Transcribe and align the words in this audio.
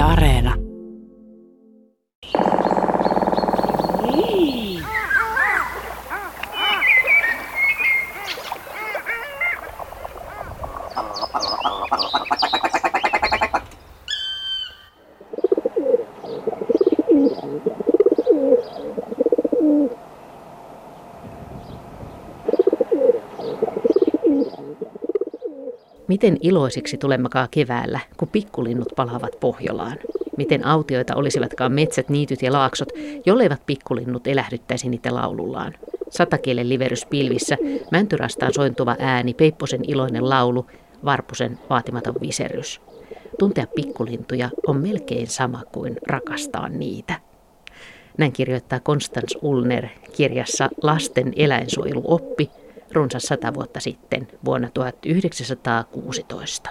Areena. 0.00 0.67
Miten 26.18 26.38
iloisiksi 26.40 26.96
tulemmekaan 26.96 27.48
keväällä, 27.50 28.00
kun 28.16 28.28
pikkulinnut 28.28 28.88
palaavat 28.96 29.40
Pohjolaan? 29.40 29.96
Miten 30.36 30.66
autioita 30.66 31.14
olisivatkaan 31.14 31.72
metsät, 31.72 32.08
niityt 32.08 32.42
ja 32.42 32.52
laaksot, 32.52 32.88
jolleivät 33.26 33.62
pikkulinnut 33.66 34.26
elähdyttäisi 34.26 34.88
niitä 34.88 35.14
laulullaan? 35.14 35.74
Satakielen 36.10 36.68
liverys 36.68 37.06
pilvissä, 37.06 37.56
mäntyrastaan 37.92 38.54
sointuva 38.54 38.96
ääni, 38.98 39.34
peipposen 39.34 39.80
iloinen 39.86 40.28
laulu, 40.30 40.66
varpusen 41.04 41.58
vaatimaton 41.70 42.14
viserys. 42.20 42.80
Tuntea 43.38 43.66
pikkulintuja 43.74 44.50
on 44.66 44.76
melkein 44.76 45.26
sama 45.26 45.62
kuin 45.72 45.96
rakastaa 46.06 46.68
niitä. 46.68 47.20
Näin 48.18 48.32
kirjoittaa 48.32 48.80
Konstans 48.80 49.38
Ulner 49.42 49.86
kirjassa 50.16 50.68
Lasten 50.82 51.32
eläinsuojeluoppi, 51.36 52.50
runsas 52.92 53.22
sata 53.22 53.54
vuotta 53.54 53.80
sitten, 53.80 54.28
vuonna 54.44 54.68
1916. 54.74 56.70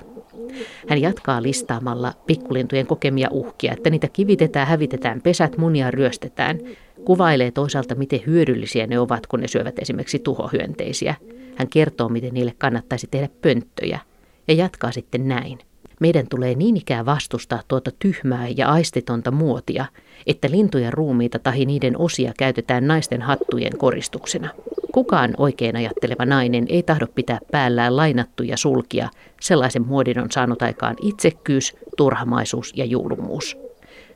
Hän 0.89 1.01
jatkaa 1.01 1.43
listaamalla 1.43 2.13
pikkulintujen 2.27 2.87
kokemia 2.87 3.27
uhkia, 3.31 3.73
että 3.73 3.89
niitä 3.89 4.07
kivitetään, 4.07 4.67
hävitetään, 4.67 5.21
pesät, 5.21 5.57
munia 5.57 5.91
ryöstetään. 5.91 6.59
Kuvailee 7.05 7.51
toisaalta, 7.51 7.95
miten 7.95 8.19
hyödyllisiä 8.25 8.87
ne 8.87 8.99
ovat, 8.99 9.27
kun 9.27 9.39
ne 9.39 9.47
syövät 9.47 9.79
esimerkiksi 9.79 10.19
tuhohyönteisiä. 10.19 11.15
Hän 11.55 11.69
kertoo, 11.69 12.09
miten 12.09 12.33
niille 12.33 12.53
kannattaisi 12.57 13.07
tehdä 13.11 13.29
pönttöjä. 13.41 13.99
Ja 14.47 14.53
jatkaa 14.53 14.91
sitten 14.91 15.27
näin. 15.27 15.59
Meidän 15.99 16.27
tulee 16.29 16.55
niin 16.55 16.77
ikään 16.77 17.05
vastustaa 17.05 17.61
tuota 17.67 17.91
tyhmää 17.99 18.47
ja 18.57 18.69
aistitonta 18.69 19.31
muotia, 19.31 19.85
että 20.27 20.51
lintujen 20.51 20.93
ruumiita 20.93 21.39
tai 21.39 21.65
niiden 21.65 21.97
osia 21.99 22.33
käytetään 22.37 22.87
naisten 22.87 23.21
hattujen 23.21 23.77
koristuksena. 23.77 24.49
Kukaan 24.91 25.33
oikein 25.37 25.75
ajatteleva 25.75 26.25
nainen 26.25 26.65
ei 26.69 26.83
tahdo 26.83 27.07
pitää 27.15 27.39
päällään 27.51 27.95
lainattuja 27.95 28.57
sulkia. 28.57 29.09
Sellaisen 29.41 29.87
muodin 29.87 30.19
on 30.19 30.31
saanut 30.31 30.61
aikaan 30.61 30.95
itsekkyys, 31.01 31.75
turhamaisuus 31.97 32.73
ja 32.75 32.85
julmuus. 32.85 33.57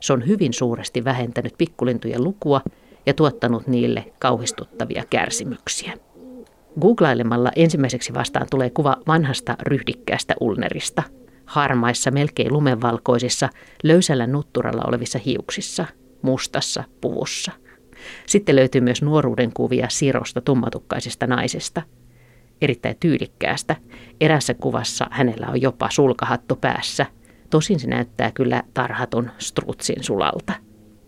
Se 0.00 0.12
on 0.12 0.26
hyvin 0.26 0.52
suuresti 0.52 1.04
vähentänyt 1.04 1.54
pikkulintujen 1.58 2.24
lukua 2.24 2.60
ja 3.06 3.14
tuottanut 3.14 3.66
niille 3.66 4.12
kauhistuttavia 4.18 5.04
kärsimyksiä. 5.10 5.92
Googlailemalla 6.80 7.52
ensimmäiseksi 7.56 8.14
vastaan 8.14 8.46
tulee 8.50 8.70
kuva 8.70 8.96
vanhasta 9.06 9.56
ryhdikkäästä 9.62 10.34
ulnerista, 10.40 11.02
harmaissa, 11.46 12.10
melkein 12.10 12.52
lumenvalkoisissa, 12.52 13.48
löysällä 13.82 14.26
nutturalla 14.26 14.82
olevissa 14.86 15.18
hiuksissa, 15.18 15.86
mustassa 16.22 16.84
puvussa. 17.00 17.52
Sitten 18.26 18.56
löytyy 18.56 18.80
myös 18.80 19.02
nuoruuden 19.02 19.52
kuvia 19.54 19.86
sirosta 19.90 20.40
tummatukkaisesta 20.40 21.26
naisesta. 21.26 21.82
Erittäin 22.60 22.96
tyylikkäästä. 23.00 23.76
Erässä 24.20 24.54
kuvassa 24.54 25.06
hänellä 25.10 25.46
on 25.46 25.62
jopa 25.62 25.88
sulkahattu 25.90 26.56
päässä. 26.56 27.06
Tosin 27.50 27.80
se 27.80 27.86
näyttää 27.86 28.30
kyllä 28.30 28.62
tarhatun 28.74 29.30
strutsin 29.38 30.04
sulalta. 30.04 30.52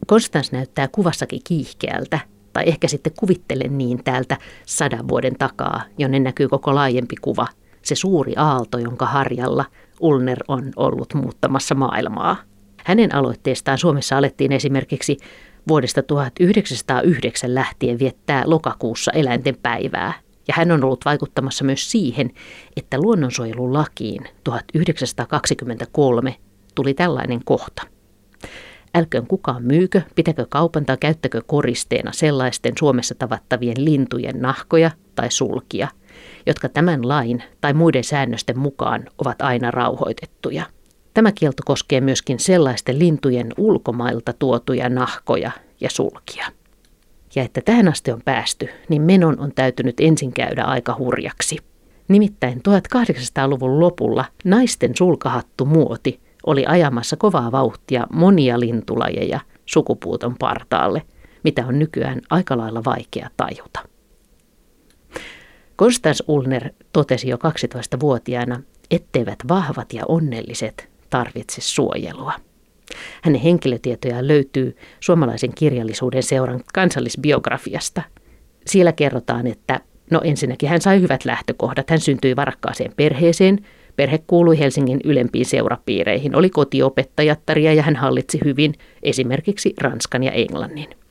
Konstans 0.07 0.53
näyttää 0.53 0.89
kuvassakin 0.89 1.41
kiihkeältä, 1.45 2.19
tai 2.53 2.65
ehkä 2.67 2.89
sitten 2.89 3.13
kuvittelen 3.19 3.79
niin 3.79 4.05
täältä 4.05 4.37
sadan 4.67 5.09
vuoden 5.09 5.37
takaa, 5.39 5.83
jonne 5.99 6.19
näkyy 6.19 6.49
koko 6.49 6.75
laajempi 6.75 7.17
kuva, 7.21 7.47
se 7.83 7.95
suuri 7.95 8.33
aalto, 8.37 8.79
jonka 8.79 9.07
harjalla 9.07 9.65
Ulner 10.01 10.39
on 10.49 10.73
ollut 10.77 11.15
muuttamassa 11.15 11.75
maailmaa. 11.75 12.37
Hänen 12.85 13.15
aloitteestaan 13.15 13.79
Suomessa 13.79 14.19
alettiin 14.19 14.53
esimerkiksi 14.53 15.17
vuodesta 15.69 16.03
1909 16.03 17.55
lähtien 17.55 17.99
viettää 17.99 18.43
lokakuussa 18.47 19.13
eläinten 19.13 19.57
päivää. 19.63 20.13
Ja 20.49 20.55
hän 20.57 20.73
on 20.73 20.85
ollut 20.85 21.05
vaikuttamassa 21.05 21.65
myös 21.65 21.91
siihen, 21.91 22.31
että 22.77 23.01
luonnonsuojelulakiin 23.01 24.29
1923 24.45 26.37
tuli 26.75 26.95
tällainen 26.95 27.41
kohta. 27.45 27.83
Älköön 28.95 29.27
kukaan 29.27 29.63
myykö, 29.63 30.03
pitäkö 30.15 30.47
kaupan 30.49 30.87
tai 30.87 30.97
käyttäkö 31.01 31.43
koristeena 31.47 32.13
sellaisten 32.13 32.73
Suomessa 32.79 33.15
tavattavien 33.15 33.85
lintujen 33.85 34.41
nahkoja 34.41 34.91
tai 35.15 35.31
sulkia, 35.31 35.89
jotka 36.47 36.69
tämän 36.69 37.09
lain 37.09 37.43
tai 37.61 37.75
muiden 37.75 38.05
säännösten 38.05 38.59
mukaan 38.59 39.05
ovat 39.19 39.43
aina 39.43 39.71
rauhoitettuja. 39.71 40.67
Tämä 41.15 41.33
kielto 41.33 41.63
koskee 41.67 42.01
myöskin 42.01 42.39
sellaisten 42.39 42.99
lintujen 42.99 43.53
ulkomailta 43.57 44.33
tuotuja 44.33 44.89
nahkoja 44.89 45.51
ja 45.81 45.91
sulkia. 45.91 46.47
Ja 47.35 47.43
että 47.43 47.61
tähän 47.61 47.89
asti 47.89 48.13
on 48.13 48.23
päästy, 48.25 48.69
niin 48.89 49.03
menon 49.03 49.41
on 49.41 49.53
täytynyt 49.55 50.01
ensin 50.01 50.33
käydä 50.33 50.65
aika 50.65 50.97
hurjaksi. 50.99 51.59
Nimittäin 52.09 52.63
1800-luvun 52.69 53.81
lopulla 53.81 54.25
naisten 54.45 54.97
sulkahattu 54.97 55.65
muoti 55.65 56.21
oli 56.47 56.67
ajamassa 56.67 57.17
kovaa 57.17 57.53
vauhtia 57.53 58.07
monia 58.13 58.61
lintulajeja 58.61 59.41
sukupuuton 59.67 60.37
partaalle, 60.39 61.03
mitä 61.45 61.67
on 61.67 61.79
nykyään 61.79 62.21
aika 62.31 62.57
lailla 62.57 62.85
vaikea 62.85 63.31
tajuta. 63.37 63.94
Konstans 65.77 66.23
Ulner 66.29 66.71
totesi 66.93 67.29
jo 67.29 67.37
12-vuotiaana, 67.37 68.63
etteivät 68.91 69.39
vahvat 69.49 69.93
ja 69.93 70.03
onnelliset 70.09 70.89
tarvitse 71.11 71.61
suojelua. 71.61 72.33
Hänen 73.23 73.41
henkilötietojaan 73.41 74.29
löytyy 74.29 74.77
suomalaisen 75.01 75.55
kirjallisuuden 75.55 76.23
seuran 76.23 76.61
kansallisbiografiasta. 76.75 78.03
Siellä 78.67 78.93
kerrotaan, 78.93 79.47
että 79.47 79.81
no 80.11 80.21
ensinnäkin 80.25 80.69
hän 80.69 80.81
sai 80.81 81.01
hyvät 81.01 81.25
lähtökohdat. 81.25 81.91
Hän 81.91 82.01
syntyi 82.01 82.37
varakkaaseen 82.37 82.93
perheeseen. 82.97 83.59
Perhe 83.97 84.19
kuului 84.27 84.59
Helsingin 84.59 85.01
ylempiin 85.05 85.47
seurapiireihin, 85.47 86.37
oli 86.37 86.51
kotiopettajattaria 86.51 87.75
ja 87.75 87.83
hän 87.83 87.97
hallitsi 87.97 88.41
hyvin 88.45 88.75
esimerkiksi 89.03 89.75
Ranskan 89.81 90.23
ja 90.23 90.33
Englannin. 90.33 91.04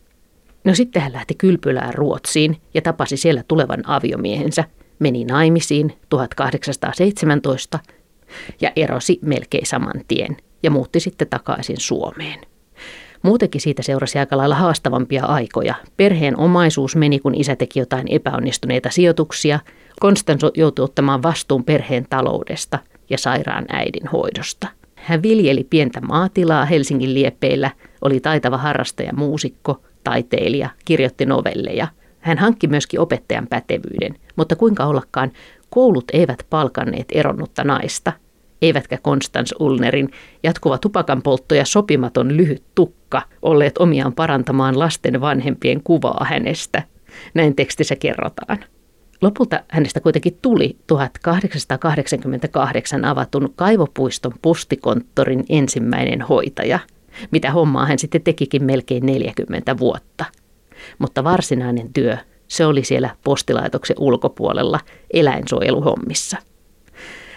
No 0.63 0.75
sitten 0.75 1.01
hän 1.01 1.13
lähti 1.13 1.35
kylpylään 1.35 1.94
Ruotsiin 1.94 2.57
ja 2.74 2.81
tapasi 2.81 3.18
siellä 3.18 3.44
tulevan 3.47 3.90
aviomiehensä. 3.90 4.63
Meni 5.00 5.25
naimisiin 5.25 5.94
1817 6.09 7.79
ja 8.62 8.72
erosi 8.75 9.19
melkein 9.22 9.66
saman 9.66 10.02
tien 10.07 10.38
ja 10.63 10.72
muutti 10.72 11.00
sitten 11.00 11.28
takaisin 11.29 11.79
Suomeen. 11.79 12.40
Muutenkin 13.23 13.62
siitä 13.62 13.81
seurasi 13.81 14.19
aika 14.19 14.38
lailla 14.38 14.56
haastavampia 14.56 15.25
aikoja. 15.25 15.75
Perheen 15.97 16.38
omaisuus 16.38 16.96
meni, 16.96 17.19
kun 17.19 17.35
isä 17.35 17.56
teki 17.56 17.79
jotain 17.79 18.07
epäonnistuneita 18.09 18.90
sijoituksia. 18.90 19.59
Konstanso 20.00 20.52
joutui 20.57 20.84
ottamaan 20.84 21.23
vastuun 21.23 21.63
perheen 21.63 22.06
taloudesta 22.09 22.79
ja 23.09 23.18
sairaan 23.18 23.66
äidin 23.69 24.07
hoidosta. 24.07 24.68
Hän 24.96 25.23
viljeli 25.23 25.63
pientä 25.63 26.02
maatilaa 26.02 26.66
Helsingin 26.66 27.13
liepeillä, 27.13 27.72
oli 28.02 28.19
taitava 28.19 28.57
harrastaja, 28.57 29.13
muusikko, 29.13 29.81
taiteilija, 30.03 30.69
kirjoitti 30.86 31.25
novelleja. 31.25 31.88
Hän 32.19 32.38
hankki 32.38 32.68
myöskin 32.68 33.00
opettajan 33.00 33.47
pätevyyden, 33.47 34.16
mutta 34.36 34.56
kuinka 34.56 34.86
ollakaan, 34.86 35.31
koulut 35.69 36.06
eivät 36.14 36.46
palkanneet 36.50 37.08
eronnutta 37.12 37.64
naista, 37.64 38.14
eivätkä 38.62 38.97
Konstans 39.02 39.56
Ulnerin 39.59 40.09
jatkuva 40.44 40.78
tupakanpoltto 40.78 41.55
ja 41.55 41.66
sopimaton 41.66 42.38
lyhyt 42.38 42.64
tukka 42.76 43.22
olleet 43.41 43.78
omiaan 43.78 44.14
parantamaan 44.14 44.79
lasten 44.79 45.22
vanhempien 45.22 45.84
kuvaa 45.84 46.26
hänestä. 46.29 46.84
Näin 47.34 47.55
tekstissä 47.55 47.96
kerrotaan. 47.96 48.66
Lopulta 49.22 49.64
hänestä 49.67 50.00
kuitenkin 50.00 50.38
tuli 50.41 50.78
1888 50.88 53.05
avatun 53.05 53.53
kaivopuiston 53.55 54.34
postikonttorin 54.41 55.46
ensimmäinen 55.50 56.22
hoitaja, 56.22 56.79
mitä 57.32 57.52
hommaa 57.52 57.86
hän 57.86 58.00
sitten 58.00 58.22
tekikin 58.22 58.64
melkein 58.64 59.06
40 59.06 59.78
vuotta. 59.78 60.26
Mutta 61.00 61.24
varsinainen 61.24 61.94
työ, 61.94 62.18
se 62.48 62.66
oli 62.66 62.84
siellä 62.84 63.10
postilaitoksen 63.24 63.96
ulkopuolella 64.00 64.80
eläinsuojeluhommissa– 65.14 66.38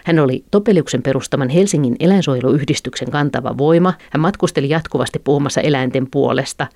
hän 0.06 0.18
oli 0.18 0.44
Topeliuksen 0.50 1.02
perustaman 1.02 1.48
Helsingin 1.48 1.96
eläinsuojeluyhdistyksen 2.00 3.10
kantava 3.10 3.58
voima. 3.58 3.94
Hän 4.10 4.20
matkusteli 4.20 4.68
jatkuvasti 4.68 5.18
puhumassa 5.18 5.60
eläinten 5.60 6.10
puolesta. 6.10 6.66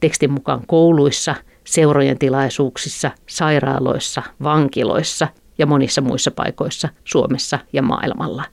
Tekstin 0.00 0.32
mukaan 0.32 0.62
kouluissa, 0.66 1.34
seurojen 1.64 2.18
tilaisuuksissa, 2.18 3.10
sairaaloissa, 3.26 4.22
vankiloissa 4.42 5.28
ja 5.58 5.66
monissa 5.66 6.00
muissa 6.00 6.30
paikoissa 6.30 6.88
Suomessa 7.04 7.58
ja 7.72 7.82
maailmalla. 7.82 8.44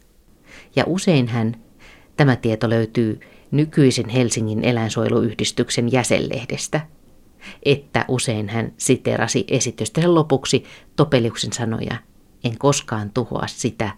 Ja 0.75 0.83
usein 0.87 1.27
hän, 1.27 1.55
tämä 2.17 2.35
tieto 2.35 2.69
löytyy 2.69 3.19
nykyisin 3.57 4.09
Helsingin 4.09 4.63
eläinsuojeluyhdistyksen 4.63 5.91
jäsenlehdestä, 5.91 6.81
että 7.63 8.05
usein 8.07 8.49
hän 8.49 8.73
siterasi 8.77 9.45
esitysten 9.47 10.15
lopuksi 10.15 10.63
Topeliuksen 10.95 11.53
sanoja, 11.53 11.97
en 12.43 12.57
koskaan 12.57 13.11
tuhoa 13.13 13.47
sitä, 13.47 13.89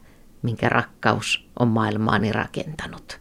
minkä 0.41 0.69
rakkaus 0.69 1.49
on 1.59 1.67
maailmaani 1.67 2.31
rakentanut. 2.31 3.19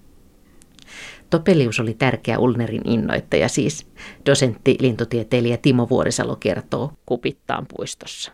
Topelius 1.30 1.80
oli 1.80 1.94
tärkeä 1.94 2.38
Ulnerin 2.38 2.82
innoittaja 2.84 3.48
siis, 3.48 3.86
dosentti 4.26 4.76
lintutieteilijä 4.80 5.56
Timo 5.56 5.88
Vuorisalo 5.88 6.36
kertoo 6.36 6.92
Kupittaan 7.06 7.66
puistossa. 7.76 8.32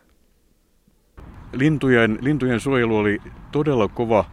Lintujen, 1.53 2.19
lintujen 2.21 2.61
suojelu 2.61 2.97
oli 2.97 3.19
todella 3.53 3.89
kova, 3.89 4.25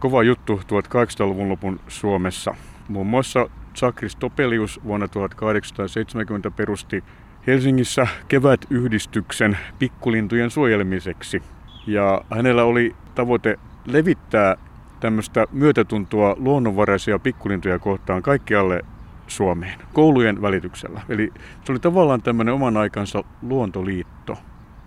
kova 0.00 0.22
juttu 0.22 0.56
1800-luvun 0.56 1.48
lopun 1.48 1.80
Suomessa. 1.88 2.54
Muun 2.90 3.06
muassa 3.06 3.50
Sakris 3.74 4.16
Topelius 4.16 4.80
vuonna 4.84 5.08
1870 5.08 6.50
perusti 6.50 7.04
Helsingissä 7.46 8.06
kevätyhdistyksen 8.28 9.58
pikkulintujen 9.78 10.50
suojelemiseksi. 10.50 11.42
Ja 11.86 12.24
hänellä 12.30 12.64
oli 12.64 12.96
tavoite 13.14 13.58
levittää 13.86 14.56
tämmöistä 15.00 15.46
myötätuntoa 15.52 16.36
luonnonvaraisia 16.38 17.18
pikkulintuja 17.18 17.78
kohtaan 17.78 18.22
kaikkialle 18.22 18.82
Suomeen 19.26 19.80
koulujen 19.92 20.42
välityksellä. 20.42 21.00
Eli 21.08 21.32
se 21.64 21.72
oli 21.72 21.78
tavallaan 21.78 22.22
tämmöinen 22.22 22.54
oman 22.54 22.76
aikansa 22.76 23.24
luontoliitto. 23.42 24.38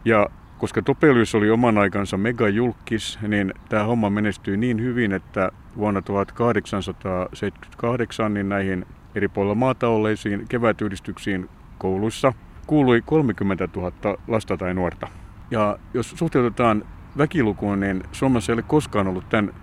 Ja 0.05 0.29
koska 0.57 0.81
Topelius 0.81 1.35
oli 1.35 1.49
oman 1.49 1.77
aikansa 1.77 2.17
megajulkis, 2.17 3.19
niin 3.27 3.53
tämä 3.69 3.83
homma 3.83 4.09
menestyi 4.09 4.57
niin 4.57 4.81
hyvin, 4.81 5.11
että 5.11 5.51
vuonna 5.77 6.01
1878 6.01 8.33
niin 8.33 8.49
näihin 8.49 8.85
eri 9.15 9.27
puolilla 9.27 9.55
maata 9.55 9.87
olleisiin 9.87 10.45
kevätyhdistyksiin 10.49 11.49
kouluissa 11.77 12.33
kuului 12.67 13.01
30 13.05 13.67
000 13.75 13.91
lasta 14.27 14.57
tai 14.57 14.73
nuorta. 14.73 15.07
Ja 15.51 15.77
jos 15.93 16.13
suhteutetaan 16.15 16.83
väkilukuun, 17.17 17.79
niin 17.79 18.03
Suomessa 18.11 18.51
ei 18.51 18.53
ole 18.53 18.61
koskaan 18.61 19.07
ollut 19.07 19.29
tämän 19.29 19.53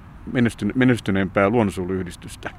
menestyneempää 0.75 1.51
luonnonsuojeluyhdistystä 1.51 2.51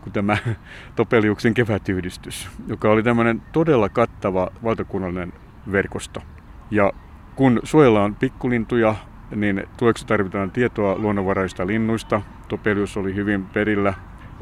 kuin 0.00 0.12
tämä 0.12 0.36
Topeliuksen 0.96 1.54
kevätyhdistys, 1.54 2.48
joka 2.66 2.90
oli 2.90 3.02
tämmöinen 3.02 3.42
todella 3.52 3.88
kattava 3.88 4.48
valtakunnallinen 4.64 5.32
verkosto. 5.72 6.22
Ja 6.70 6.92
kun 7.34 7.60
suojellaan 7.64 8.14
pikkulintuja, 8.14 8.94
niin 9.36 9.66
tueksi 9.76 10.06
tarvitaan 10.06 10.50
tietoa 10.50 10.98
luonnonvaraista 10.98 11.66
linnuista. 11.66 12.22
Topelius 12.48 12.96
oli 12.96 13.14
hyvin 13.14 13.46
perillä 13.46 13.94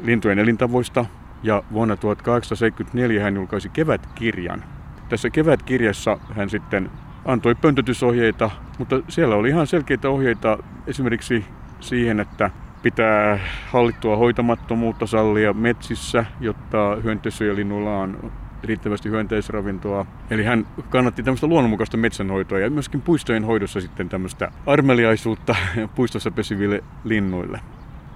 lintujen 0.03 0.39
elintavoista 0.39 1.05
ja 1.43 1.63
vuonna 1.71 1.95
1874 1.95 3.23
hän 3.23 3.35
julkaisi 3.35 3.69
kevätkirjan. 3.69 4.63
Tässä 5.09 5.29
kevätkirjassa 5.29 6.17
hän 6.35 6.49
sitten 6.49 6.89
antoi 7.25 7.55
pöntötysohjeita, 7.55 8.51
mutta 8.77 8.99
siellä 9.07 9.35
oli 9.35 9.49
ihan 9.49 9.67
selkeitä 9.67 10.09
ohjeita 10.09 10.57
esimerkiksi 10.87 11.45
siihen, 11.79 12.19
että 12.19 12.51
pitää 12.83 13.39
hallittua 13.67 14.17
hoitamattomuutta 14.17 15.07
sallia 15.07 15.53
metsissä, 15.53 16.25
jotta 16.39 16.97
hyönteissyölinnulla 17.03 17.97
on 17.97 18.31
riittävästi 18.63 19.09
hyönteisravintoa. 19.09 20.05
Eli 20.29 20.43
hän 20.43 20.67
kannatti 20.89 21.23
tämmöistä 21.23 21.47
luonnonmukaista 21.47 21.97
metsänhoitoa 21.97 22.59
ja 22.59 22.69
myöskin 22.69 23.01
puistojen 23.01 23.43
hoidossa 23.43 23.81
sitten 23.81 24.09
tämmöistä 24.09 24.51
armeliaisuutta 24.65 25.55
puistossa 25.95 26.31
pesiville 26.31 26.83
linnuille. 27.03 27.59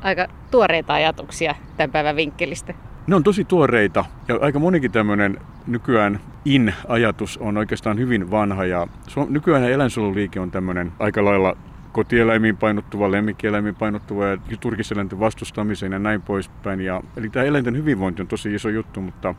Aika 0.02 0.28
tuoreita 0.52 0.94
ajatuksia 0.94 1.56
tämän 1.78 1.92
päivän 1.92 2.16
vinkkelistä. 2.16 2.74
Ne 3.08 3.16
on 3.16 3.24
tosi 3.24 3.46
tuoreita 3.46 4.06
ja 4.28 4.38
aika 4.42 4.60
monikin 4.60 4.92
tämmöinen 4.92 5.38
nykyään 5.68 6.20
in-ajatus 6.46 7.38
on 7.38 7.58
oikeastaan 7.58 8.00
hyvin 8.00 8.32
vanha 8.32 8.66
ja 8.66 8.88
nykyään 9.30 9.64
eläinsuojeluliike 9.64 10.40
on 10.40 10.52
tämmöinen 10.52 10.92
aika 11.00 11.26
lailla 11.26 11.58
kotieläimiin 11.92 12.58
painottuva, 12.58 13.12
lemmikkieläimiin 13.12 13.76
painottuva 13.76 14.26
ja 14.26 14.38
turkiseläinten 14.60 15.20
vastustamiseen 15.20 15.92
ja 15.92 16.00
näin 16.00 16.22
poispäin. 16.22 16.82
Ja, 16.82 17.02
eli 17.18 17.30
tämä 17.30 17.46
eläinten 17.46 17.78
hyvinvointi 17.78 18.22
on 18.22 18.28
tosi 18.28 18.56
iso 18.56 18.70
juttu, 18.70 19.02
mutta 19.02 19.36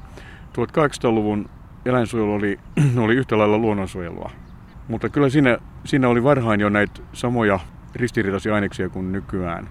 1800-luvun 0.56 1.48
eläinsuojelu 1.84 2.32
oli, 2.32 2.58
oli 3.04 3.14
yhtä 3.14 3.38
lailla 3.38 3.58
luonnonsuojelua. 3.58 4.30
Mutta 4.88 5.08
kyllä 5.08 5.28
siinä, 5.28 5.58
siinä 5.84 6.08
oli 6.08 6.24
varhain 6.24 6.60
jo 6.60 6.68
näitä 6.68 7.00
samoja 7.12 7.60
ristiriitaisia 7.94 8.54
aineksia 8.54 8.88
kuin 8.88 9.12
nykyään. 9.12 9.68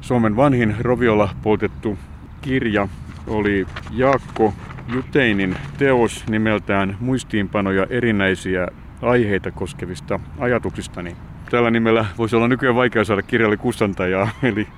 Suomen 0.00 0.36
vanhin 0.36 0.76
roviolla 0.80 1.28
poltettu 1.42 1.98
kirja 2.42 2.88
oli 3.26 3.66
Jaakko 3.90 4.54
Juteinin 4.92 5.56
teos 5.78 6.24
nimeltään 6.28 6.96
Muistiinpanoja 7.00 7.86
erinäisiä 7.90 8.68
aiheita 9.02 9.50
koskevista 9.50 10.20
ajatuksistani. 10.38 11.16
Tällä 11.50 11.70
nimellä 11.70 12.06
voisi 12.18 12.36
olla 12.36 12.48
nykyään 12.48 12.76
vaikea 12.76 13.04
saada 13.04 13.22
kirjalle 13.22 13.56
kustantajaa, 13.56 14.28
eli 14.42 14.68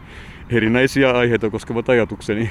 erinäisiä 0.51 1.11
aiheita 1.11 1.51
koskevat 1.51 1.89
ajatukseni. 1.89 2.51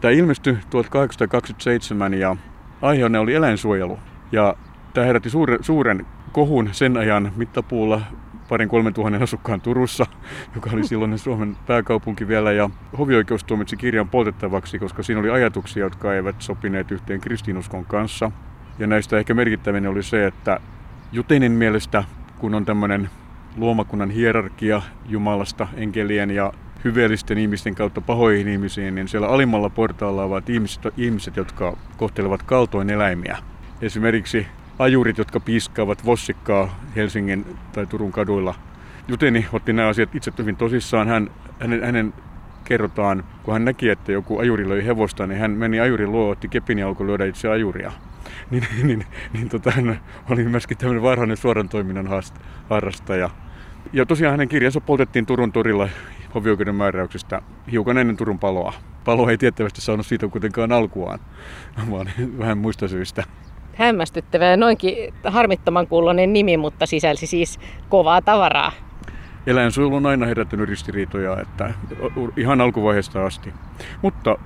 Tämä 0.00 0.12
ilmestyi 0.12 0.58
1827 0.70 2.14
ja 2.14 2.36
aiheena 2.82 3.20
oli 3.20 3.34
eläinsuojelu. 3.34 3.98
Ja 4.32 4.54
tämä 4.94 5.06
herätti 5.06 5.30
suuren, 5.30 5.58
suuren 5.60 6.06
kohun 6.32 6.68
sen 6.72 6.96
ajan 6.96 7.32
mittapuulla 7.36 8.00
parin 8.48 8.68
kolmen 8.68 8.94
tuhannen 8.94 9.22
asukkaan 9.22 9.60
Turussa, 9.60 10.06
joka 10.54 10.70
oli 10.72 10.84
silloin 10.84 11.18
Suomen 11.18 11.56
pääkaupunki 11.66 12.28
vielä, 12.28 12.52
ja 12.52 12.70
hovioikeus 12.98 13.44
tuomitsi 13.44 13.76
kirjan 13.76 14.08
poltettavaksi, 14.08 14.78
koska 14.78 15.02
siinä 15.02 15.20
oli 15.20 15.30
ajatuksia, 15.30 15.84
jotka 15.84 16.14
eivät 16.14 16.36
sopineet 16.38 16.90
yhteen 16.90 17.20
kristinuskon 17.20 17.84
kanssa. 17.84 18.30
Ja 18.78 18.86
näistä 18.86 19.18
ehkä 19.18 19.34
merkittävin 19.34 19.86
oli 19.86 20.02
se, 20.02 20.26
että 20.26 20.60
Jutenin 21.12 21.52
mielestä, 21.52 22.04
kun 22.38 22.54
on 22.54 22.64
tämmöinen 22.64 23.10
luomakunnan 23.56 24.10
hierarkia 24.10 24.82
Jumalasta, 25.06 25.68
enkelien 25.76 26.30
ja 26.30 26.52
hyveellisten 26.84 27.38
ihmisten 27.38 27.74
kautta 27.74 28.00
pahoihin 28.00 28.48
ihmisiin, 28.48 28.94
niin 28.94 29.08
siellä 29.08 29.28
alimmalla 29.28 29.70
portaalla 29.70 30.24
ovat 30.24 30.50
ihmiset, 30.50 30.82
ihmiset 30.96 31.36
jotka 31.36 31.76
kohtelevat 31.96 32.42
kaltoin 32.42 32.90
eläimiä. 32.90 33.38
Esimerkiksi 33.82 34.46
ajurit, 34.78 35.18
jotka 35.18 35.40
piiskaavat 35.40 36.04
vossikkaa 36.04 36.80
Helsingin 36.96 37.46
tai 37.72 37.86
Turun 37.86 38.12
kaduilla. 38.12 38.54
Juteni 39.08 39.46
otti 39.52 39.72
nämä 39.72 39.88
asiat 39.88 40.14
itse 40.14 40.32
hyvin 40.38 40.56
tosissaan. 40.56 41.08
Hän, 41.08 41.30
hänen, 41.60 41.84
hänen 41.84 42.14
kerrotaan, 42.64 43.24
kun 43.42 43.52
hän 43.52 43.64
näki, 43.64 43.88
että 43.88 44.12
joku 44.12 44.38
ajuri 44.38 44.68
löi 44.68 44.84
hevosta, 44.84 45.26
niin 45.26 45.40
hän 45.40 45.50
meni 45.50 45.80
ajurin 45.80 46.12
luo, 46.12 46.30
otti 46.30 46.48
kepin 46.48 46.78
ja 46.78 46.88
alkoi 46.88 47.06
lyödä 47.06 47.24
itse 47.24 47.48
ajuria. 47.48 47.92
Niin, 48.50 48.66
niin, 48.76 48.86
niin, 48.86 49.06
niin 49.32 49.48
tota, 49.48 49.70
hän 49.70 50.00
oli 50.30 50.44
myöskin 50.44 50.78
tämmöinen 50.78 51.02
varhainen 51.02 51.36
suoran 51.36 51.68
toiminnan 51.68 52.08
harrastaja. 52.70 53.30
Ja 53.92 54.06
tosiaan 54.06 54.32
hänen 54.32 54.48
kirjansa 54.48 54.80
poltettiin 54.80 55.26
Turun 55.26 55.52
torilla 55.52 55.88
hovioikeuden 56.34 56.74
määräyksestä 56.74 57.42
hiukan 57.72 57.98
ennen 57.98 58.16
Turun 58.16 58.38
paloa. 58.38 58.72
Palo 59.04 59.28
ei 59.28 59.38
tiettävästi 59.38 59.80
saanut 59.80 60.06
siitä 60.06 60.28
kuitenkaan 60.28 60.72
alkuaan, 60.72 61.18
vaan 61.90 62.10
vähän 62.38 62.58
muista 62.58 62.88
syistä. 62.88 63.24
Hämmästyttävä 63.74 64.44
ja 64.44 64.56
noinkin 64.56 65.14
harmittoman 65.24 65.86
kuulonen 65.86 66.32
nimi, 66.32 66.56
mutta 66.56 66.86
sisälsi 66.86 67.26
siis 67.26 67.60
kovaa 67.88 68.22
tavaraa. 68.22 68.72
Eläinsuojelu 69.46 69.94
on 69.96 70.06
aina 70.06 70.26
herättänyt 70.26 70.68
ristiriitoja, 70.68 71.40
että 71.40 71.74
ihan 72.36 72.60
alkuvaiheesta 72.60 73.26
asti. 73.26 73.52
Mutta 74.02 74.38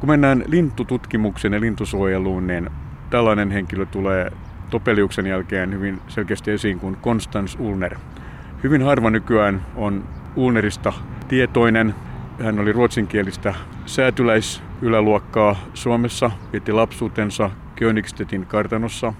kun 0.00 0.08
mennään 0.08 0.44
lintututkimuksen 0.46 1.52
ja 1.52 1.60
lintusuojeluun, 1.60 2.46
niin 2.46 2.70
tällainen 3.10 3.50
henkilö 3.50 3.86
tulee 3.86 4.30
Topeliuksen 4.70 5.26
jälkeen 5.26 5.72
hyvin 5.72 6.00
selkeästi 6.08 6.50
esiin 6.50 6.80
kuin 6.80 6.96
Konstans 6.96 7.56
Ulner. 7.60 7.96
Hyvin 8.62 8.82
harva 8.82 9.10
nykyään 9.10 9.66
on 9.76 10.04
Ulnerista 10.36 10.92
tietoinen. 11.28 11.94
Hän 12.44 12.58
oli 12.58 12.72
ruotsinkielistä 12.72 13.54
säätyläisyläluokkaa 13.86 15.56
Suomessa, 15.74 16.30
vietti 16.52 16.72
lapsuutensa 16.72 17.50
Königstedtin 17.76 18.46
kartanossa. 18.46 19.12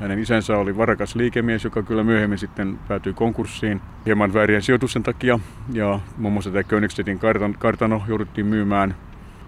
Hänen 0.00 0.18
isänsä 0.18 0.56
oli 0.56 0.76
varakas 0.76 1.16
liikemies, 1.16 1.64
joka 1.64 1.82
kyllä 1.82 2.04
myöhemmin 2.04 2.38
sitten 2.38 2.78
päätyi 2.88 3.12
konkurssiin 3.12 3.80
hieman 4.06 4.34
väärien 4.34 4.62
sijoitusten 4.62 5.02
takia. 5.02 5.38
Ja 5.72 6.00
muun 6.16 6.32
muassa 6.32 6.50
tämä 6.50 6.62
Königstedtin 6.62 7.20
kartano 7.58 8.02
jouduttiin 8.08 8.46
myymään. 8.46 8.94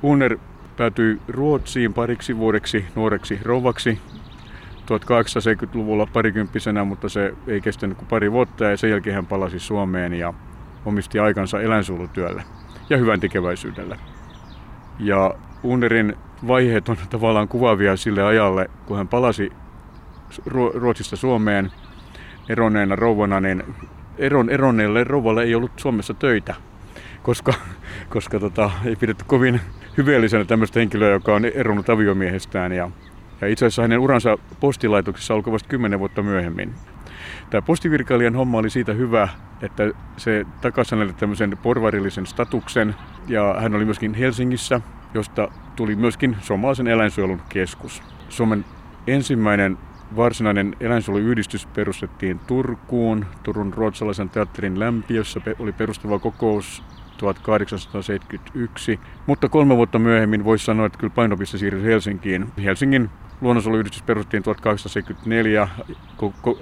Ulner 0.02 0.38
päätyi 0.76 1.20
Ruotsiin 1.28 1.94
pariksi 1.94 2.36
vuodeksi 2.36 2.84
nuoreksi 2.94 3.38
rouvaksi 3.42 4.00
1870-luvulla 4.84 6.06
parikymppisenä, 6.12 6.84
mutta 6.84 7.08
se 7.08 7.34
ei 7.46 7.60
kestänyt 7.60 7.98
kuin 7.98 8.08
pari 8.08 8.32
vuotta 8.32 8.64
ja 8.64 8.76
sen 8.76 8.90
jälkeen 8.90 9.16
hän 9.16 9.26
palasi 9.26 9.58
Suomeen 9.58 10.14
ja 10.14 10.34
omisti 10.84 11.18
aikansa 11.18 11.60
eläinsuojelutyölle 11.60 12.44
ja 12.90 12.96
hyvän 12.96 13.20
tekeväisyydelle. 13.20 13.98
Ja 14.98 15.34
Unerin 15.62 16.16
vaiheet 16.46 16.88
on 16.88 16.96
tavallaan 17.10 17.48
kuvaavia 17.48 17.96
sille 17.96 18.22
ajalle, 18.22 18.70
kun 18.86 18.96
hän 18.96 19.08
palasi 19.08 19.52
Ruotsista 20.74 21.16
Suomeen 21.16 21.72
eronneena 22.48 22.96
rouvana, 22.96 23.40
niin 23.40 23.62
eron 24.18 24.50
eronneelle 24.50 25.04
rouvalle 25.04 25.42
ei 25.42 25.54
ollut 25.54 25.70
Suomessa 25.76 26.14
töitä, 26.14 26.54
koska, 27.22 27.54
koska 28.08 28.40
tota, 28.40 28.70
ei 28.84 28.96
pidetty 28.96 29.24
kovin 29.26 29.60
hyveellisenä 29.96 30.44
tämmöistä 30.44 30.80
henkilöä, 30.80 31.10
joka 31.10 31.34
on 31.34 31.44
eronnut 31.44 31.90
aviomiehestään. 31.90 32.72
Ja, 32.72 32.90
ja 33.44 33.52
itse 33.52 33.66
asiassa 33.66 33.82
hänen 33.82 33.98
uransa 33.98 34.38
postilaitoksessa 34.60 35.34
alkoi 35.34 35.52
vasta 35.52 35.68
kymmenen 35.68 35.98
vuotta 35.98 36.22
myöhemmin. 36.22 36.74
Tämä 37.50 37.62
postivirkailijan 37.62 38.34
homma 38.34 38.58
oli 38.58 38.70
siitä 38.70 38.92
hyvä, 38.92 39.28
että 39.62 39.90
se 40.16 40.46
takasi 40.60 40.94
hänelle 40.94 41.12
tämmöisen 41.12 41.58
porvarillisen 41.62 42.26
statuksen 42.26 42.94
ja 43.28 43.56
hän 43.60 43.74
oli 43.74 43.84
myöskin 43.84 44.14
Helsingissä, 44.14 44.80
josta 45.14 45.48
tuli 45.76 45.96
myöskin 45.96 46.36
suomalaisen 46.40 46.86
eläinsuojelun 46.86 47.40
keskus. 47.48 48.02
Suomen 48.28 48.64
ensimmäinen 49.06 49.78
varsinainen 50.16 50.76
eläinsuojeluyhdistys 50.80 51.66
perustettiin 51.66 52.38
Turkuun, 52.38 53.26
Turun 53.42 53.74
ruotsalaisen 53.74 54.30
teatterin 54.30 54.80
lämpiössä 54.80 55.40
oli 55.58 55.72
perustava 55.72 56.18
kokous 56.18 56.82
1871, 57.16 59.00
mutta 59.26 59.48
kolme 59.48 59.76
vuotta 59.76 59.98
myöhemmin 59.98 60.44
voisi 60.44 60.64
sanoa, 60.64 60.86
että 60.86 60.98
kyllä 60.98 61.14
painopiste 61.14 61.58
siirtyi 61.58 61.84
Helsinkiin. 61.84 62.46
Helsingin 62.64 63.10
luonnonsuojeluyhdistys 63.40 64.02
perustettiin 64.02 64.42
1874. 64.42 65.68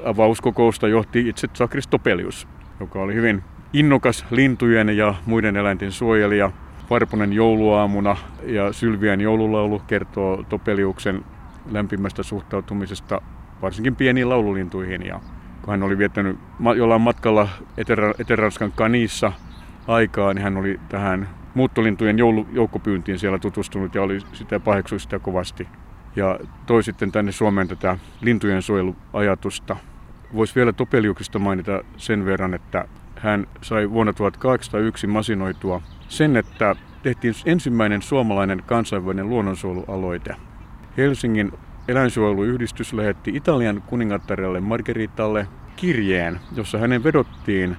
Avauskokousta 0.04 0.88
johti 0.88 1.28
itse 1.28 1.48
Sakris 1.52 1.86
Topelius, 1.86 2.48
joka 2.80 2.98
oli 2.98 3.14
hyvin 3.14 3.42
innokas 3.72 4.26
lintujen 4.30 4.96
ja 4.96 5.14
muiden 5.26 5.56
eläinten 5.56 5.92
suojelija. 5.92 6.50
Varpunen 6.90 7.32
jouluaamuna 7.32 8.16
ja 8.42 8.72
Sylvien 8.72 9.20
joululaulu 9.20 9.78
kertoo 9.78 10.44
Topeliuksen 10.48 11.24
lämpimästä 11.70 12.22
suhtautumisesta 12.22 13.22
varsinkin 13.62 13.96
pieniin 13.96 14.28
laululintuihin. 14.28 15.06
Ja 15.06 15.20
kun 15.62 15.70
hän 15.70 15.82
oli 15.82 15.98
viettänyt 15.98 16.38
jollain 16.76 17.00
matkalla 17.00 17.48
Etelä-Ranskan 18.18 18.72
Kanissa 18.72 19.32
aikaa, 19.86 20.34
niin 20.34 20.42
hän 20.42 20.56
oli 20.56 20.80
tähän 20.88 21.28
muuttolintujen 21.54 22.16
joukkopyyntiin 22.52 23.18
siellä 23.18 23.38
tutustunut 23.38 23.94
ja 23.94 24.02
oli 24.02 24.18
sitä 24.32 24.60
paheksui 24.60 25.00
sitä 25.00 25.18
kovasti. 25.18 25.68
Ja 26.16 26.38
toi 26.66 26.82
sitten 26.82 27.12
tänne 27.12 27.32
Suomeen 27.32 27.68
tätä 27.68 27.98
lintujen 28.20 28.62
suojeluajatusta. 28.62 29.76
Voisi 30.34 30.54
vielä 30.54 30.72
Topeliuksista 30.72 31.38
mainita 31.38 31.84
sen 31.96 32.24
verran, 32.24 32.54
että 32.54 32.84
hän 33.16 33.46
sai 33.62 33.90
vuonna 33.90 34.12
1801 34.12 35.06
masinoitua 35.06 35.82
sen, 36.08 36.36
että 36.36 36.76
tehtiin 37.02 37.34
ensimmäinen 37.44 38.02
suomalainen 38.02 38.62
kansainvälinen 38.66 39.28
luonnonsuojelualoite. 39.28 40.36
Helsingin 40.96 41.52
eläinsuojeluyhdistys 41.88 42.92
lähetti 42.92 43.30
Italian 43.34 43.82
kuningattarelle 43.86 44.60
Margeritalle 44.60 45.46
kirjeen, 45.76 46.40
jossa 46.56 46.78
hänen 46.78 47.04
vedottiin 47.04 47.76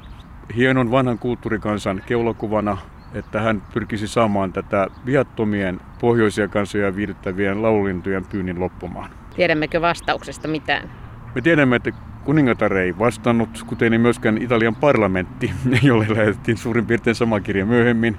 hienon 0.56 0.92
vanhan 0.92 1.20
kulttuurikansan 1.20 2.04
keulokuvana, 2.06 2.78
että 3.14 3.42
hän 3.42 3.64
pyrkisi 3.74 4.08
saamaan 4.08 4.54
tätä 4.54 4.88
viattomien 5.06 5.80
pohjoisia 6.00 6.48
kansoja 6.48 6.96
viihdyttävien 6.96 7.62
laulintujen 7.62 8.26
pyynnin 8.26 8.60
loppumaan. 8.60 9.10
Tiedämmekö 9.36 9.82
vastauksesta 9.82 10.48
mitään? 10.48 10.90
Me 11.36 11.42
tiedämme, 11.42 11.76
että 11.76 11.92
kuningatar 12.24 12.78
ei 12.78 12.98
vastannut, 13.00 13.64
kuten 13.68 13.94
ei 13.94 14.00
myöskään 14.00 14.38
Italian 14.38 14.76
parlamentti, 14.76 15.52
jolle 15.84 16.06
lähetettiin 16.10 16.58
suurin 16.58 16.86
piirtein 16.86 17.16
sama 17.16 17.40
kirja 17.40 17.66
myöhemmin. 17.66 18.18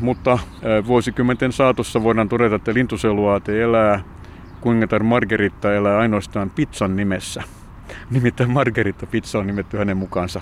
Mutta 0.00 0.38
vuosikymmenten 0.86 1.52
saatossa 1.52 2.02
voidaan 2.02 2.28
todeta, 2.28 2.54
että 2.56 2.74
lintuseluaate 2.74 3.62
elää, 3.62 4.00
kuningatar 4.60 5.02
Margeritta 5.02 5.74
elää 5.74 5.98
ainoastaan 5.98 6.50
pizzan 6.50 6.96
nimessä. 6.96 7.42
Nimittäin 8.10 8.50
Margeritta 8.50 9.06
pizza 9.06 9.38
on 9.38 9.46
nimetty 9.46 9.78
hänen 9.78 9.96
mukaansa. 9.96 10.40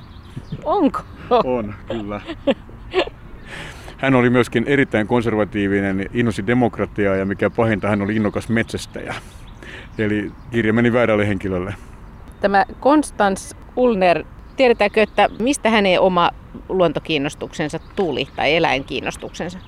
Onko? 0.64 1.00
On, 1.30 1.74
kyllä. 1.88 2.20
Hän 4.02 4.14
oli 4.14 4.30
myöskin 4.30 4.64
erittäin 4.66 5.06
konservatiivinen, 5.06 6.06
innosi 6.14 6.46
demokratiaa 6.46 7.16
ja 7.16 7.26
mikä 7.26 7.50
pahinta, 7.50 7.88
hän 7.88 8.02
oli 8.02 8.16
innokas 8.16 8.48
metsästäjä. 8.48 9.14
Eli 9.98 10.32
kirja 10.50 10.72
meni 10.72 10.92
väärälle 10.92 11.28
henkilölle. 11.28 11.74
Tämä 12.40 12.64
Konstans 12.80 13.56
Ulner, 13.76 14.24
tiedetäänkö, 14.56 15.02
että 15.02 15.28
mistä 15.38 15.70
hänen 15.70 16.00
oma 16.00 16.30
luontokiinnostuksensa 16.68 17.78
tuli 17.96 18.28
tai 18.36 18.56
eläinkiinnostuksensa? 18.56 19.58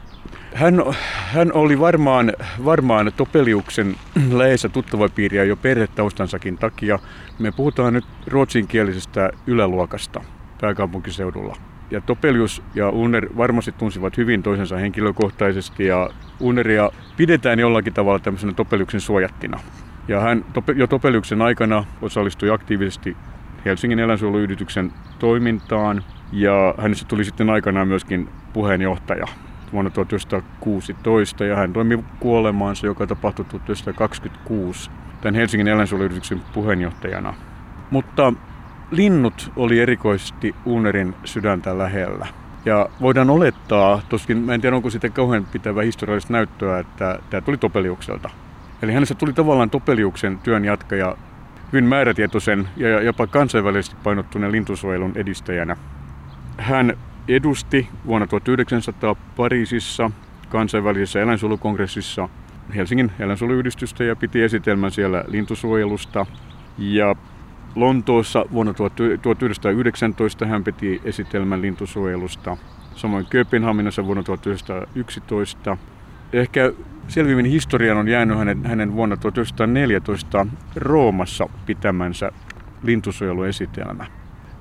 Hän, 0.54 0.82
hän 1.26 1.52
oli 1.52 1.80
varmaan, 1.80 2.32
varmaan 2.64 3.12
Topeliuksen 3.16 3.96
läheisessä 4.38 4.68
tuttavapiiriä 4.68 5.44
jo 5.44 5.56
perhetaustansakin 5.56 6.58
takia. 6.58 6.98
Me 7.38 7.52
puhutaan 7.52 7.92
nyt 7.92 8.04
ruotsinkielisestä 8.26 9.30
yläluokasta 9.46 10.20
pääkaupunkiseudulla. 10.60 11.56
Ja 11.90 12.00
Topelius 12.00 12.62
ja 12.74 12.88
Unner 12.88 13.28
varmasti 13.36 13.72
tunsivat 13.72 14.16
hyvin 14.16 14.42
toisensa 14.42 14.76
henkilökohtaisesti 14.76 15.86
ja 15.86 16.10
Unneria 16.40 16.90
pidetään 17.16 17.58
jollakin 17.58 17.94
tavalla 17.94 18.18
tämmöisenä 18.18 18.52
Topeliuksen 18.52 19.00
suojattina. 19.00 19.60
Ja 20.08 20.20
hän 20.20 20.44
jo 20.76 20.86
Topeliuksen 20.86 21.42
aikana 21.42 21.84
osallistui 22.02 22.50
aktiivisesti 22.50 23.16
Helsingin 23.64 23.98
eläinsuojeluyrityksen 23.98 24.92
toimintaan 25.18 26.04
ja 26.32 26.74
hänestä 26.78 27.06
tuli 27.08 27.24
sitten 27.24 27.50
aikanaan 27.50 27.88
myöskin 27.88 28.28
puheenjohtaja 28.52 29.26
vuonna 29.72 29.90
1916 29.90 31.44
ja 31.44 31.56
hän 31.56 31.72
toimi 31.72 32.04
kuolemaansa, 32.20 32.86
joka 32.86 33.06
tapahtui 33.06 33.44
1926 33.44 34.90
tämän 35.20 35.34
Helsingin 35.34 35.68
eläinsuojeluyrityksen 35.68 36.40
puheenjohtajana. 36.54 37.34
Mutta 37.90 38.32
linnut 38.90 39.52
oli 39.56 39.80
erikoisesti 39.80 40.54
Unerin 40.64 41.14
sydäntä 41.24 41.78
lähellä. 41.78 42.26
Ja 42.64 42.88
voidaan 43.00 43.30
olettaa, 43.30 44.02
toskin 44.08 44.38
mä 44.38 44.54
en 44.54 44.60
tiedä 44.60 44.76
onko 44.76 44.90
sitten 44.90 45.12
kauhean 45.12 45.44
pitävä 45.44 45.82
historiallista 45.82 46.32
näyttöä, 46.32 46.78
että 46.78 47.18
tämä 47.30 47.40
tuli 47.40 47.56
Topeliukselta. 47.56 48.30
Eli 48.82 48.92
hänestä 48.92 49.14
tuli 49.14 49.32
tavallaan 49.32 49.70
Topeliuksen 49.70 50.38
työn 50.38 50.64
jatkaja 50.64 51.16
hyvin 51.72 51.84
määrätietoisen 51.84 52.68
ja 52.76 53.02
jopa 53.02 53.26
kansainvälisesti 53.26 53.96
painottuneen 54.04 54.52
lintusuojelun 54.52 55.12
edistäjänä. 55.14 55.76
Hän 56.58 56.96
edusti 57.28 57.88
vuonna 58.06 58.26
1900 58.26 59.14
Pariisissa 59.36 60.10
kansainvälisessä 60.48 61.20
eläinsuojelukongressissa 61.22 62.28
Helsingin 62.74 63.12
eläinsuojeluyhdistystä 63.18 64.04
ja 64.04 64.16
piti 64.16 64.42
esitelmän 64.42 64.90
siellä 64.90 65.24
lintusuojelusta. 65.28 66.26
Ja 66.78 67.14
Lontoossa 67.74 68.44
vuonna 68.52 68.74
1919 68.74 70.46
hän 70.46 70.64
piti 70.64 71.00
esitelmän 71.04 71.62
lintusuojelusta. 71.62 72.56
Samoin 72.94 73.26
Kööpenhaminassa 73.30 74.06
vuonna 74.06 74.22
1911. 74.22 75.76
Ehkä 76.32 76.72
selvimmin 77.08 77.46
historian 77.46 77.96
on 77.96 78.08
jäänyt 78.08 78.38
hänen, 78.38 78.66
hänen 78.66 78.94
vuonna 78.94 79.16
1914 79.16 80.46
Roomassa 80.76 81.48
pitämänsä 81.66 82.32
lintusuojeluesitelmä. 82.82 84.06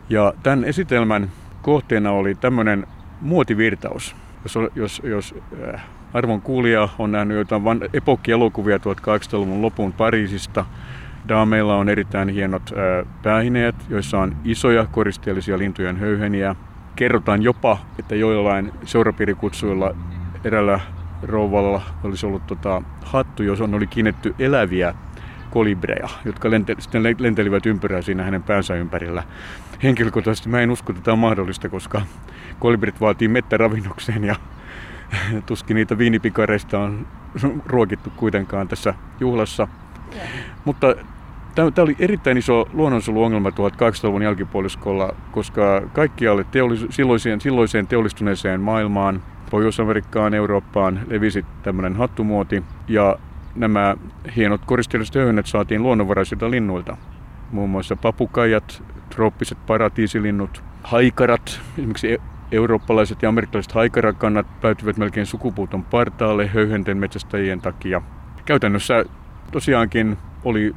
Ja 0.10 0.34
tämän 0.43 0.63
esitelmän 0.63 1.32
kohteena 1.62 2.12
oli 2.12 2.36
tämmöinen 2.36 2.88
muotivirtaus. 3.22 4.15
Jos, 4.43 4.72
jos, 4.75 5.01
jos 5.05 5.36
äh, 5.74 5.82
arvon 6.13 6.41
kuulija 6.41 6.89
on 7.00 7.12
nähnyt 7.12 7.38
jotain 7.38 7.63
epokkielokuvia 7.93 8.77
1800-luvun 8.77 9.62
lopun 9.62 9.93
Pariisista, 9.93 10.65
Daameilla 11.27 11.75
on 11.75 11.89
erittäin 11.89 12.30
hienot 12.30 12.72
äh, 12.72 13.08
päähineet, 13.24 13.75
joissa 13.89 14.20
on 14.20 14.36
isoja 14.44 14.86
koristeellisia 14.92 15.58
lintujen 15.58 15.98
höyheniä. 15.98 16.56
Kerrotaan 16.96 17.44
jopa, 17.44 17.77
että 18.00 18.15
joillain 18.15 18.72
seurapiirikutsuilla 18.86 19.96
erällä 20.44 20.80
rouvalla 21.24 21.82
olisi 22.03 22.25
ollut 22.25 22.48
tota, 22.48 22.82
hattu, 23.06 23.44
jos 23.44 23.62
on 23.62 23.74
oli 23.74 23.88
kiinnetty 23.88 24.36
eläviä 24.39 24.96
kolibreja, 25.51 26.10
jotka 26.25 26.51
lente, 26.51 26.75
lentelivät 27.18 27.65
ympyrää 27.65 28.01
siinä 28.01 28.24
hänen 28.24 28.44
päänsä 28.44 28.75
ympärillä. 28.75 29.24
Henkilökohtaisesti 29.84 30.50
mä 30.50 30.62
en 30.62 30.72
usko, 30.72 30.92
että 30.92 31.03
tämä 31.03 31.13
on 31.13 31.20
mahdollista, 31.20 31.70
koska 31.70 32.01
kolibrit 32.60 33.01
vaatii 33.01 33.27
mettä 33.27 33.58
ravinnokseen 33.58 34.24
ja 34.24 34.36
tuskin 35.46 35.75
niitä 35.75 35.98
viinipikareista 35.98 36.80
on 36.80 37.08
ruokittu 37.65 38.10
kuitenkaan 38.15 38.68
tässä 38.68 38.94
juhlassa. 39.20 39.68
Mutta 40.65 40.96
Tämä 41.55 41.72
oli 41.77 41.96
erittäin 42.00 42.38
iso 42.38 42.70
luonnonsuojeluongelma 42.74 43.50
1800-luvun 43.50 44.22
jälkipuoliskolla, 44.22 45.15
koska 45.32 45.82
kaikkialle 45.93 46.43
teollis- 46.43 46.88
silloiseen, 46.89 47.41
silloiseen 47.41 47.88
teollistuneeseen 47.88 48.62
maailmaan, 48.62 49.24
Pohjois-Amerikkaan, 49.50 50.34
Eurooppaan 50.34 51.00
levisi 51.08 51.46
tämmöinen 51.63 51.96
hattumuoti. 51.96 52.63
Ja 52.88 53.17
nämä 53.55 53.96
hienot 54.36 54.62
koristeelliset 54.65 55.15
höyhenet 55.15 55.46
saatiin 55.46 55.84
luonnonvaraisilta 55.84 56.51
linnuilta. 56.51 56.98
Muun 57.51 57.70
muassa 57.70 57.96
papukajat, 57.96 58.84
trooppiset 59.10 59.58
paratiisilinnut, 59.65 60.63
haikarat, 60.84 61.62
esimerkiksi 61.77 62.12
e- 62.13 62.22
eurooppalaiset 62.51 63.22
ja 63.22 63.29
amerikkalaiset 63.29 63.72
haikarakannat 63.72 64.62
päätyivät 64.62 64.98
melkein 64.98 65.25
sukupuuton 65.25 65.84
partaalle 65.84 66.48
höyhenten 66.48 66.98
metsästäjien 66.98 67.62
takia. 67.62 68.01
Käytännössä 68.46 69.05
tosiaankin 69.53 70.17
oli 70.43 70.75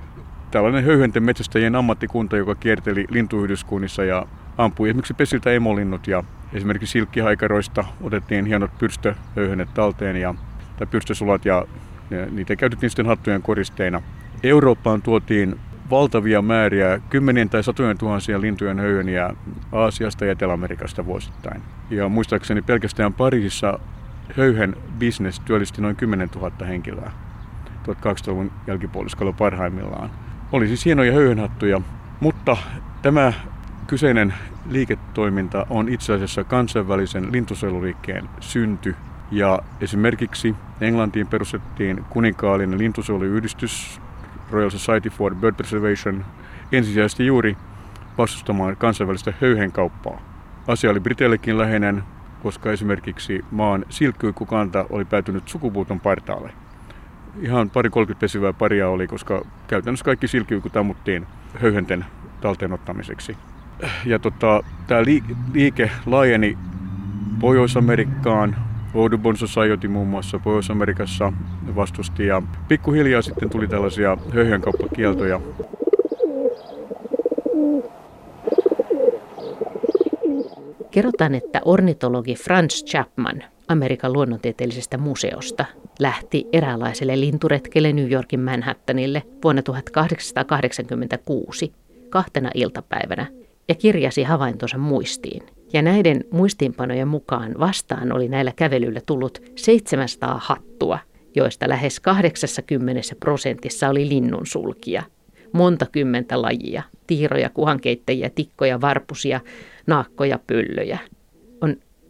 tällainen 0.50 0.84
höyhenten 0.84 1.22
metsästäjien 1.22 1.74
ammattikunta, 1.74 2.36
joka 2.36 2.54
kierteli 2.54 3.06
lintuyhdyskunnissa 3.10 4.04
ja 4.04 4.26
ampui 4.58 4.88
esimerkiksi 4.88 5.14
pesiltä 5.14 5.50
emolinnut 5.50 6.06
ja 6.06 6.24
esimerkiksi 6.52 6.92
silkkihaikaroista 6.92 7.84
otettiin 8.00 8.46
hienot 8.46 8.78
pyrstöyhönet 8.78 9.74
talteen 9.74 10.16
ja, 10.16 10.34
tai 10.76 10.86
pyrstösulat 10.86 11.44
ja, 11.44 11.66
niitä 12.30 12.56
käytettiin 12.56 12.90
sitten 12.90 13.06
hattujen 13.06 13.42
koristeina. 13.42 14.02
Eurooppaan 14.42 15.02
tuotiin 15.02 15.60
valtavia 15.90 16.42
määriä, 16.42 17.00
kymmenien 17.10 17.48
tai 17.48 17.62
satojen 17.62 17.98
tuhansia 17.98 18.40
lintujen 18.40 18.78
höyheniä 18.78 19.30
Aasiasta 19.72 20.24
ja 20.24 20.32
Etelä-Amerikasta 20.32 21.06
vuosittain. 21.06 21.62
Ja 21.90 22.08
muistaakseni 22.08 22.62
pelkästään 22.62 23.14
Pariisissa 23.14 23.78
höyhen 24.36 24.76
bisnes 24.98 25.40
työllisti 25.40 25.82
noin 25.82 25.96
10 25.96 26.28
000 26.34 26.66
henkilöä 26.66 27.12
1800-luvun 27.86 28.52
jälkipuoliskolla 28.66 29.32
parhaimmillaan. 29.32 30.10
Oli 30.52 30.66
siis 30.68 30.84
hienoja 30.84 31.12
höyhenhattuja, 31.12 31.80
mutta 32.20 32.56
tämä 33.02 33.32
kyseinen 33.86 34.34
liiketoiminta 34.70 35.66
on 35.70 35.88
itse 35.88 36.12
asiassa 36.12 36.44
kansainvälisen 36.44 37.32
lintusuojeluliikkeen 37.32 38.28
synty. 38.40 38.94
Ja 39.30 39.58
esimerkiksi 39.80 40.54
Englantiin 40.80 41.26
perustettiin 41.26 42.04
kuninkaallinen 42.10 42.78
lintusuojeluyhdistys 42.78 44.00
Royal 44.50 44.70
Society 44.70 45.10
for 45.10 45.34
Bird 45.34 45.54
Preservation 45.54 46.24
ensisijaisesti 46.72 47.26
juuri 47.26 47.56
vastustamaan 48.18 48.76
kansainvälistä 48.76 49.32
höyhenkauppaa. 49.40 50.20
Asia 50.66 50.90
oli 50.90 51.00
Briteillekin 51.00 51.58
läheinen, 51.58 52.02
koska 52.42 52.72
esimerkiksi 52.72 53.44
maan 53.50 53.84
silkkyykkukanta 53.88 54.86
oli 54.90 55.04
päätynyt 55.04 55.48
sukupuuton 55.48 56.00
partaalle. 56.00 56.52
Ihan 57.40 57.70
pari 57.70 57.90
30 57.90 58.20
pesivää 58.20 58.52
paria 58.52 58.88
oli, 58.88 59.06
koska 59.06 59.46
käytännössä 59.66 60.04
kaikki 60.04 60.28
silkkyykut 60.28 60.76
ammuttiin 60.76 61.26
höyhenten 61.60 62.04
talteenottamiseksi. 62.40 63.36
Ja 64.04 64.18
tota, 64.18 64.62
tämä 64.86 65.02
liike 65.52 65.90
laajeni 66.06 66.58
Pohjois-Amerikkaan, 67.40 68.56
Audubon 68.94 69.36
Society 69.36 69.88
muun 69.88 70.08
muassa 70.08 70.38
Pohjois-Amerikassa 70.38 71.32
vastusti 71.76 72.26
ja 72.26 72.42
pikkuhiljaa 72.68 73.22
sitten 73.22 73.50
tuli 73.50 73.68
tällaisia 73.68 74.18
höyhenkauppakieltoja. 74.34 75.40
Kerrotaan, 80.90 81.34
että 81.34 81.60
ornitologi 81.64 82.34
Franz 82.34 82.84
Chapman 82.84 83.44
Amerikan 83.68 84.12
luonnontieteellisestä 84.12 84.98
museosta 84.98 85.64
lähti 86.00 86.46
eräänlaiselle 86.52 87.20
linturetkelle 87.20 87.92
New 87.92 88.12
Yorkin 88.12 88.40
Manhattanille 88.40 89.22
vuonna 89.44 89.62
1886 89.62 91.72
kahtena 92.10 92.50
iltapäivänä 92.54 93.26
ja 93.68 93.74
kirjasi 93.74 94.22
havaintonsa 94.22 94.78
muistiin. 94.78 95.42
Ja 95.72 95.82
näiden 95.82 96.24
muistiinpanojen 96.30 97.08
mukaan 97.08 97.54
vastaan 97.58 98.12
oli 98.12 98.28
näillä 98.28 98.52
kävelyillä 98.56 99.00
tullut 99.06 99.42
700 99.56 100.40
hattua, 100.42 100.98
joista 101.36 101.68
lähes 101.68 102.00
80 102.00 103.02
prosentissa 103.20 103.88
oli 103.88 104.08
linnunsulkia. 104.08 105.02
Monta 105.52 105.86
kymmentä 105.92 106.42
lajia, 106.42 106.82
tiiroja, 107.06 107.50
kuhankeittäjiä, 107.50 108.30
tikkoja, 108.30 108.80
varpusia, 108.80 109.40
naakkoja, 109.86 110.38
pöllöjä. 110.46 110.98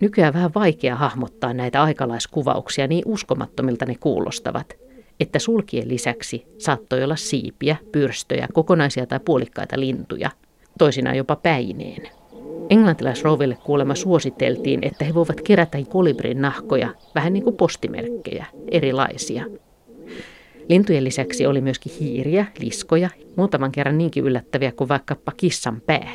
Nykyään 0.00 0.34
vähän 0.34 0.54
vaikea 0.54 0.96
hahmottaa 0.96 1.54
näitä 1.54 1.82
aikalaiskuvauksia, 1.82 2.86
niin 2.86 3.02
uskomattomilta 3.06 3.86
ne 3.86 3.94
kuulostavat, 4.00 4.74
että 5.20 5.38
sulkien 5.38 5.88
lisäksi 5.88 6.46
saattoi 6.58 7.04
olla 7.04 7.16
siipiä, 7.16 7.76
pyrstöjä, 7.92 8.48
kokonaisia 8.52 9.06
tai 9.06 9.20
puolikkaita 9.24 9.80
lintuja, 9.80 10.30
toisinaan 10.78 11.16
jopa 11.16 11.36
päineen. 11.36 12.08
Englantilaisrouville 12.70 13.58
kuulemma 13.64 13.94
suositeltiin, 13.94 14.78
että 14.82 15.04
he 15.04 15.14
voivat 15.14 15.40
kerätä 15.40 15.78
kolibrin 15.88 16.42
nahkoja, 16.42 16.94
vähän 17.14 17.32
niin 17.32 17.44
kuin 17.44 17.56
postimerkkejä, 17.56 18.46
erilaisia. 18.70 19.44
Lintujen 20.68 21.04
lisäksi 21.04 21.46
oli 21.46 21.60
myöskin 21.60 21.92
hiiriä, 22.00 22.46
liskoja, 22.58 23.10
muutaman 23.36 23.72
kerran 23.72 23.98
niinkin 23.98 24.24
yllättäviä 24.24 24.72
kuin 24.72 24.88
vaikkapa 24.88 25.32
kissan 25.36 25.80
pää, 25.80 26.12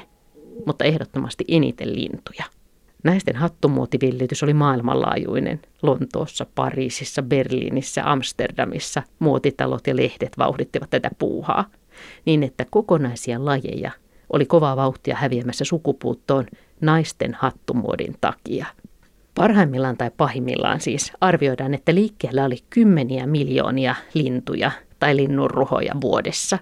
mutta 0.66 0.86
ehdottomasti 0.86 1.46
eniten 1.48 1.96
lintuja. 1.96 2.61
Naisten 3.04 3.36
hattumuotivillitys 3.36 4.44
oli 4.44 4.54
maailmanlaajuinen. 4.54 5.60
Lontoossa, 5.82 6.46
Pariisissa, 6.56 7.22
Berliinissä, 7.22 8.12
Amsterdamissa 8.12 9.04
muotitalot 9.20 9.88
ja 9.88 9.96
lehdet 9.96 10.38
vauhdittivat 10.38 10.90
tätä 10.90 11.10
puuhaa, 11.20 11.66
niin 12.26 12.44
että 12.44 12.66
kokonaisia 12.70 13.46
lajeja 13.46 13.92
oli 14.34 14.46
kovaa 14.46 14.76
vauhtia 14.76 15.16
häviämässä 15.16 15.66
sukupuuttoon 15.66 16.46
naisten 16.82 17.34
hattumuodin 17.40 18.16
takia. 18.22 18.66
Parhaimmillaan 19.36 19.98
tai 19.98 20.12
pahimmillaan 20.18 20.82
siis 20.82 21.12
arvioidaan, 21.22 21.74
että 21.74 21.96
liikkeellä 21.96 22.46
oli 22.46 22.58
kymmeniä 22.70 23.28
miljoonia 23.28 23.96
lintuja 24.14 24.72
tai 25.00 25.16
linnunruhoja 25.16 25.94
vuodessa. 26.02 26.60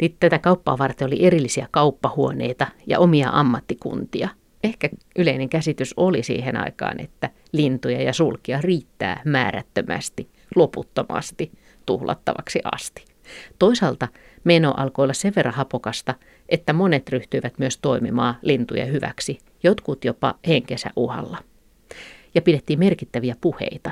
Niin 0.00 0.16
tätä 0.20 0.38
kauppaa 0.38 0.78
varten 0.78 1.06
oli 1.06 1.26
erillisiä 1.26 1.68
kauppahuoneita 1.70 2.66
ja 2.86 2.98
omia 2.98 3.30
ammattikuntia. 3.32 4.28
Ehkä 4.64 4.88
yleinen 5.18 5.48
käsitys 5.48 5.94
oli 5.96 6.22
siihen 6.22 6.56
aikaan, 6.56 7.00
että 7.00 7.30
lintuja 7.52 8.02
ja 8.02 8.12
sulkia 8.12 8.60
riittää 8.60 9.22
määrättömästi, 9.24 10.28
loputtomasti, 10.54 11.52
tuhlattavaksi 11.86 12.60
asti. 12.72 13.04
Toisaalta 13.58 14.08
meno 14.44 14.74
alkoi 14.76 15.02
olla 15.02 15.12
sen 15.12 15.32
verran 15.36 15.54
hapokasta, 15.54 16.14
että 16.48 16.72
monet 16.72 17.08
ryhtyivät 17.08 17.58
myös 17.58 17.78
toimimaan 17.78 18.34
lintujen 18.42 18.92
hyväksi, 18.92 19.38
jotkut 19.62 20.04
jopa 20.04 20.34
henkensä 20.46 20.90
uhalla. 20.96 21.38
Ja 22.34 22.42
pidettiin 22.42 22.78
merkittäviä 22.78 23.36
puheita. 23.40 23.90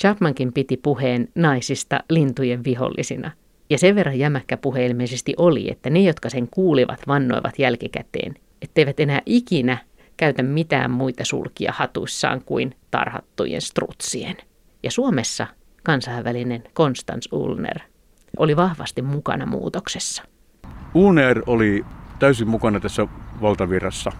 Chapmankin 0.00 0.52
piti 0.52 0.76
puheen 0.76 1.28
naisista 1.34 2.00
lintujen 2.10 2.64
vihollisina. 2.64 3.30
Ja 3.70 3.78
sen 3.78 3.94
verran 3.94 4.18
jämäkkä 4.18 4.56
puhe 4.56 4.86
ilmeisesti 4.86 5.34
oli, 5.36 5.70
että 5.70 5.90
ne, 5.90 6.00
jotka 6.00 6.30
sen 6.30 6.48
kuulivat, 6.50 7.00
vannoivat 7.08 7.58
jälkikäteen, 7.58 8.34
etteivät 8.62 9.00
enää 9.00 9.22
ikinä 9.26 9.78
käytä 10.16 10.42
mitään 10.42 10.90
muita 10.90 11.24
sulkia 11.24 11.72
hatuissaan 11.76 12.42
kuin 12.44 12.76
tarhattujen 12.90 13.60
strutsien. 13.60 14.36
Ja 14.82 14.90
Suomessa 14.90 15.46
kansainvälinen 15.82 16.62
Konstans 16.74 17.28
Ulner 17.32 17.78
oli 18.36 18.56
vahvasti 18.56 19.02
mukana 19.02 19.46
muutoksessa. 19.46 20.22
Ulner 20.94 21.42
oli 21.46 21.84
täysin 22.18 22.48
mukana 22.48 22.80
tässä 22.80 23.06
valtavirrassa. 23.40 24.12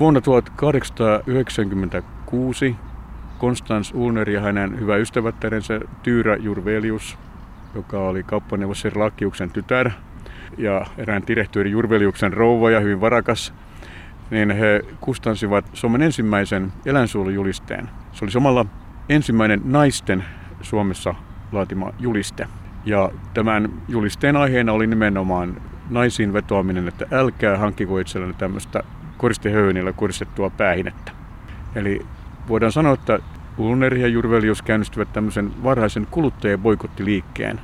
Vuonna 0.00 0.20
1896 0.20 2.76
Konstans 3.38 3.92
Ulner 3.94 4.30
ja 4.30 4.40
hänen 4.40 4.80
hyvä 4.80 4.96
ystävättärensä 4.96 5.80
Tyyrä 6.02 6.36
Jurvelius, 6.36 7.18
joka 7.74 8.00
oli 8.00 8.22
kauppaneuvos 8.22 8.84
Lakiuksen 8.94 9.50
tytär 9.50 9.90
ja 10.58 10.86
erään 10.98 11.26
direktööri 11.26 11.70
Jurveliuksen 11.70 12.32
rouva 12.32 12.70
ja 12.70 12.80
hyvin 12.80 13.00
varakas, 13.00 13.54
niin 14.30 14.50
he 14.50 14.80
kustansivat 15.00 15.64
Suomen 15.72 16.02
ensimmäisen 16.02 16.72
eläinsuojelujulisteen. 16.86 17.88
Se 18.12 18.24
oli 18.24 18.32
samalla 18.32 18.66
ensimmäinen 19.08 19.60
naisten 19.64 20.24
Suomessa 20.60 21.14
laatima 21.52 21.92
juliste. 21.98 22.48
Ja 22.84 23.10
tämän 23.34 23.68
julisteen 23.88 24.36
aiheena 24.36 24.72
oli 24.72 24.86
nimenomaan 24.86 25.56
naisiin 25.90 26.32
vetoaminen, 26.32 26.88
että 26.88 27.06
älkää 27.10 27.58
hankkiko 27.58 27.98
itsellenne 27.98 28.34
tämmöistä 28.38 28.82
koristehöynillä 29.18 29.92
koristettua 29.92 30.50
päähinettä. 30.50 31.12
Eli 31.74 32.00
voidaan 32.48 32.72
sanoa, 32.72 32.94
että 32.94 33.18
Ulner 33.58 33.94
ja 33.94 34.08
Jurvelius 34.08 34.62
käynnistivät 34.62 35.12
tämmöisen 35.12 35.64
varhaisen 35.64 36.06
boikottiliikkeen. 36.62 37.60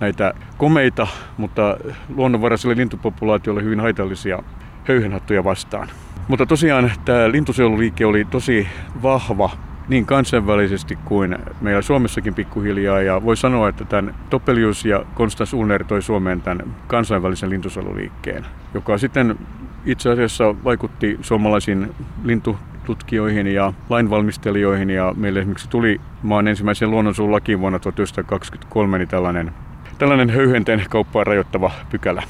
Näitä 0.00 0.34
komeita, 0.58 1.06
mutta 1.36 1.76
luonnonvaraisille 2.16 2.76
lintupopulaatioille 2.76 3.62
hyvin 3.62 3.80
haitallisia 3.80 4.42
höyhenhattuja 4.84 5.44
vastaan. 5.44 5.88
Mutta 6.28 6.46
tosiaan 6.46 6.92
tämä 7.04 7.30
lintusuojeluliike 7.32 8.06
oli 8.06 8.24
tosi 8.24 8.68
vahva 9.02 9.50
niin 9.88 10.06
kansainvälisesti 10.06 10.98
kuin 11.04 11.38
meillä 11.60 11.82
Suomessakin 11.82 12.34
pikkuhiljaa. 12.34 13.02
Ja 13.02 13.24
voi 13.24 13.36
sanoa, 13.36 13.68
että 13.68 13.84
tämän 13.84 14.14
Topelius 14.30 14.84
ja 14.84 15.04
Konstans 15.14 15.52
Ulner 15.52 15.84
toi 15.84 16.02
Suomeen 16.02 16.40
tämän 16.40 16.62
kansainvälisen 16.86 17.50
lintusuojeluliikkeen, 17.50 18.46
joka 18.74 18.98
sitten 18.98 19.38
itse 19.86 20.10
asiassa 20.10 20.54
vaikutti 20.64 21.18
suomalaisiin 21.22 21.94
lintututkijoihin 22.24 23.46
ja 23.46 23.72
lainvalmistelijoihin. 23.88 24.90
Ja 24.90 25.14
meille 25.16 25.38
esimerkiksi 25.38 25.70
tuli 25.70 26.00
maan 26.22 26.48
ensimmäisen 26.48 26.90
luonnonsuun 26.90 27.30
vuonna 27.60 27.78
1923 27.78 28.98
niin 28.98 29.08
tällainen, 29.08 29.52
tällainen 29.98 30.30
höyhenten 30.30 30.84
kauppaa 30.90 31.24
rajoittava 31.24 31.70
pykälä. 31.90 32.22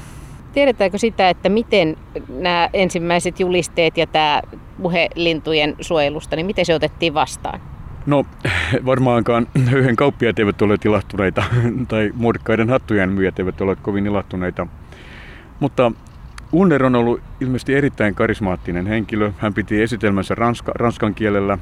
Tiedetäänkö 0.55 0.97
sitä, 0.97 1.29
että 1.29 1.49
miten 1.49 1.97
nämä 2.29 2.69
ensimmäiset 2.73 3.39
julisteet 3.39 3.97
ja 3.97 4.07
tämä 4.07 4.41
puhe 4.81 5.09
lintujen 5.15 5.75
suojelusta, 5.81 6.35
niin 6.35 6.45
miten 6.45 6.65
se 6.65 6.75
otettiin 6.75 7.13
vastaan? 7.13 7.59
No 8.05 8.25
varmaankaan 8.85 9.47
höyhen 9.65 9.95
kauppiaat 9.95 10.39
eivät 10.39 10.61
ole 10.61 10.77
ilahtuneita 10.85 11.43
tai 11.87 12.11
muodikkaiden 12.13 12.69
hattujen 12.69 13.09
myyjät 13.09 13.39
eivät 13.39 13.61
ole 13.61 13.75
kovin 13.75 14.05
ilahtuneita. 14.05 14.67
Mutta 15.59 15.91
Unner 16.51 16.85
on 16.85 16.95
ollut 16.95 17.21
ilmeisesti 17.41 17.73
erittäin 17.73 18.15
karismaattinen 18.15 18.87
henkilö. 18.87 19.31
Hän 19.37 19.53
piti 19.53 19.81
esitelmänsä 19.81 20.35
ranska, 20.35 20.71
ranskan 20.75 21.15
kielellä. 21.15 21.57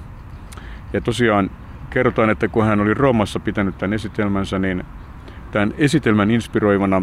Ja 0.94 1.02
tosiaan 1.02 1.52
kerrotaan, 1.90 2.30
että 2.30 2.48
kun 2.48 2.66
hän 2.66 2.80
oli 2.80 2.94
Roomassa 2.94 3.40
pitänyt 3.40 3.78
tämän 3.78 3.94
esitelmänsä, 3.94 4.60
niin 4.60 4.84
tämän 5.52 5.74
esitelmän 5.78 6.32
inspiroivana 6.32 7.02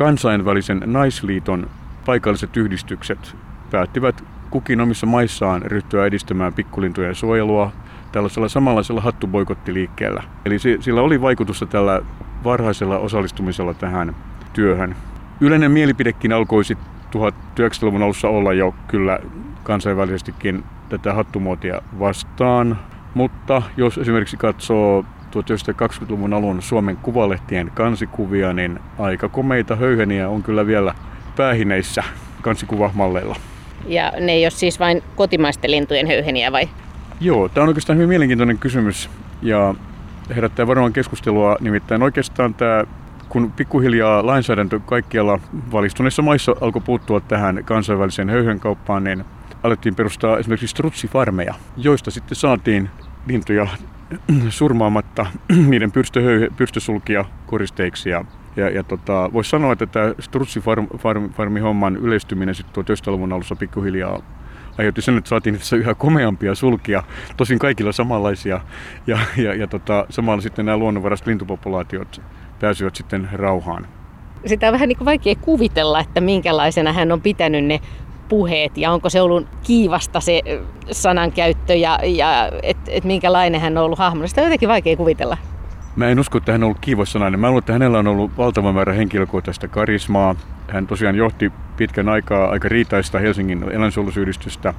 kansainvälisen 0.00 0.82
naisliiton 0.86 1.70
paikalliset 2.06 2.56
yhdistykset 2.56 3.36
päättivät 3.70 4.24
kukin 4.50 4.80
omissa 4.80 5.06
maissaan 5.06 5.62
ryhtyä 5.62 6.06
edistämään 6.06 6.52
pikkulintujen 6.52 7.14
suojelua 7.14 7.72
tällaisella 8.12 8.48
samanlaisella 8.48 9.00
hattuboikottiliikkeellä. 9.00 10.22
Eli 10.44 10.58
sillä 10.58 11.00
oli 11.00 11.20
vaikutusta 11.20 11.66
tällä 11.66 12.00
varhaisella 12.44 12.98
osallistumisella 12.98 13.74
tähän 13.74 14.16
työhön. 14.52 14.96
Yleinen 15.40 15.72
mielipidekin 15.72 16.32
alkoi 16.32 16.62
1900-luvun 17.16 18.02
alussa 18.02 18.28
olla 18.28 18.52
jo 18.52 18.74
kyllä 18.88 19.18
kansainvälisestikin 19.62 20.64
tätä 20.88 21.14
hattumuotia 21.14 21.82
vastaan. 21.98 22.78
Mutta 23.14 23.62
jos 23.76 23.98
esimerkiksi 23.98 24.36
katsoo 24.36 25.04
1920-luvun 25.34 26.32
alun 26.32 26.62
Suomen 26.62 26.96
kuvalehtien 26.96 27.70
kansikuvia, 27.74 28.52
niin 28.52 28.80
aika 28.98 29.28
komeita 29.28 29.76
höyheniä 29.76 30.28
on 30.28 30.42
kyllä 30.42 30.66
vielä 30.66 30.94
päähineissä 31.36 32.02
kansikuvahmalleilla. 32.42 33.36
Ja 33.86 34.12
ne 34.20 34.32
ei 34.32 34.44
ole 34.44 34.50
siis 34.50 34.80
vain 34.80 35.02
kotimaisten 35.16 35.70
lintujen 35.70 36.06
höyheniä 36.06 36.52
vai? 36.52 36.68
Joo, 37.20 37.48
tämä 37.48 37.62
on 37.62 37.68
oikeastaan 37.68 37.96
hyvin 37.96 38.08
mielenkiintoinen 38.08 38.58
kysymys 38.58 39.10
ja 39.42 39.74
herättää 40.36 40.66
varmaan 40.66 40.92
keskustelua. 40.92 41.56
Nimittäin 41.60 42.02
oikeastaan 42.02 42.54
tämä, 42.54 42.84
kun 43.28 43.52
pikkuhiljaa 43.52 44.26
lainsäädäntö 44.26 44.80
kaikkialla 44.86 45.38
valistuneissa 45.72 46.22
maissa 46.22 46.54
alkoi 46.60 46.82
puuttua 46.84 47.20
tähän 47.20 47.62
kansainväliseen 47.64 48.30
höyhenkauppaan, 48.30 49.04
niin 49.04 49.24
alettiin 49.62 49.94
perustaa 49.94 50.38
esimerkiksi 50.38 50.66
strutsifarmeja, 50.66 51.54
joista 51.76 52.10
sitten 52.10 52.36
saatiin 52.36 52.90
lintuja 53.26 53.66
surmaamatta 54.48 55.26
niiden 55.70 55.92
pyrstösulkia 56.56 57.24
koristeiksi. 57.46 58.10
Ja, 58.10 58.24
ja, 58.56 58.70
ja 58.70 58.82
tota, 58.82 59.30
voisi 59.32 59.50
sanoa, 59.50 59.72
että 59.72 59.86
tämä 59.86 60.14
strutsifarmihomman 60.20 61.96
yleistyminen 61.96 62.54
sitten 62.54 62.84
1900-luvun 62.84 63.32
alussa 63.32 63.56
pikkuhiljaa 63.56 64.22
aiheutti 64.78 65.02
sen, 65.02 65.18
että 65.18 65.28
saatiin 65.28 65.58
tässä 65.58 65.76
yhä 65.76 65.94
komeampia 65.94 66.54
sulkia, 66.54 67.02
tosin 67.36 67.58
kaikilla 67.58 67.92
samanlaisia, 67.92 68.60
ja, 69.06 69.18
ja, 69.36 69.54
ja 69.54 69.66
tota, 69.66 70.06
samalla 70.10 70.40
sitten 70.42 70.66
nämä 70.66 70.78
luonnonvaraiset 70.78 71.26
lintupopulaatiot 71.26 72.22
pääsivät 72.60 72.96
sitten 72.96 73.28
rauhaan. 73.32 73.86
Sitä 74.46 74.66
on 74.66 74.72
vähän 74.72 74.88
niin 74.88 74.98
kuin 74.98 75.06
vaikea 75.06 75.34
kuvitella, 75.34 76.00
että 76.00 76.20
minkälaisena 76.20 76.92
hän 76.92 77.12
on 77.12 77.20
pitänyt 77.20 77.64
ne 77.64 77.80
puheet 78.30 78.78
ja 78.78 78.92
onko 78.92 79.10
se 79.10 79.20
ollut 79.20 79.46
kiivasta 79.62 80.20
se 80.20 80.42
sanankäyttö 80.90 81.74
ja, 81.74 81.98
ja 82.04 82.50
että 82.62 82.90
et 82.90 83.04
minkälainen 83.04 83.60
hän 83.60 83.78
on 83.78 83.84
ollut 83.84 83.98
hahmona. 83.98 84.26
Sitä 84.26 84.40
on 84.40 84.46
jotenkin 84.46 84.68
vaikea 84.68 84.96
kuvitella. 84.96 85.36
Mä 85.96 86.08
en 86.08 86.20
usko, 86.20 86.38
että 86.38 86.52
hän 86.52 86.62
on 86.62 86.66
ollut 86.66 86.80
kiivas 86.80 87.12
sanainen. 87.12 87.40
Mä 87.40 87.46
luulen, 87.48 87.58
että 87.58 87.72
hänellä 87.72 87.98
on 87.98 88.06
ollut 88.06 88.30
valtava 88.36 88.72
määrä 88.72 88.92
henkilökohtaista 88.92 89.68
karismaa. 89.68 90.34
Hän 90.68 90.86
tosiaan 90.86 91.16
johti 91.16 91.52
pitkän 91.76 92.08
aikaa 92.08 92.50
aika 92.50 92.68
riitaista 92.68 93.18
Helsingin 93.18 93.64
eläinsuojelusyhdistystä. 93.72 94.74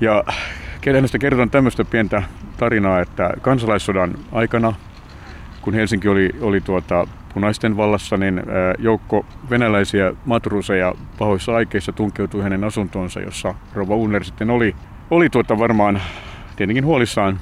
Ja 0.00 0.24
hänestä 0.86 1.18
kerrotaan 1.18 1.50
tämmöistä 1.50 1.84
pientä 1.84 2.22
tarinaa, 2.56 3.00
että 3.00 3.30
kansalaissodan 3.40 4.14
aikana, 4.32 4.74
kun 5.68 5.74
Helsinki 5.74 6.08
oli, 6.08 6.30
oli 6.40 6.60
tuota, 6.60 7.06
punaisten 7.34 7.76
vallassa, 7.76 8.16
niin 8.16 8.42
joukko 8.78 9.26
venäläisiä 9.50 10.12
matruseja 10.24 10.94
pahoissa 11.18 11.54
aikeissa 11.56 11.92
tunkeutui 11.92 12.42
hänen 12.42 12.64
asuntoonsa, 12.64 13.20
jossa 13.20 13.54
Rova 13.74 13.96
Unner 13.96 14.24
sitten 14.24 14.50
oli, 14.50 14.76
oli 15.10 15.30
tuota 15.30 15.58
varmaan 15.58 16.00
tietenkin 16.56 16.84
huolissaan 16.84 17.40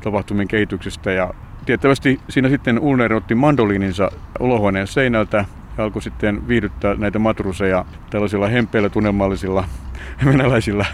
tapahtumien 0.00 0.48
kehityksestä 0.48 1.12
ja 1.12 1.34
tiettävästi 1.66 2.20
siinä 2.28 2.48
sitten 2.48 2.78
Ulner 2.78 3.14
otti 3.14 3.34
mandoliininsa 3.34 4.10
olohuoneen 4.38 4.86
seinältä 4.86 5.44
ja 5.78 5.84
alkoi 5.84 6.02
sitten 6.02 6.48
viihdyttää 6.48 6.94
näitä 6.94 7.18
matruseja 7.18 7.84
tällaisilla 8.10 8.48
hempeillä 8.48 8.88
tunnelmallisilla 8.88 9.64
venäläisillä 10.24 10.86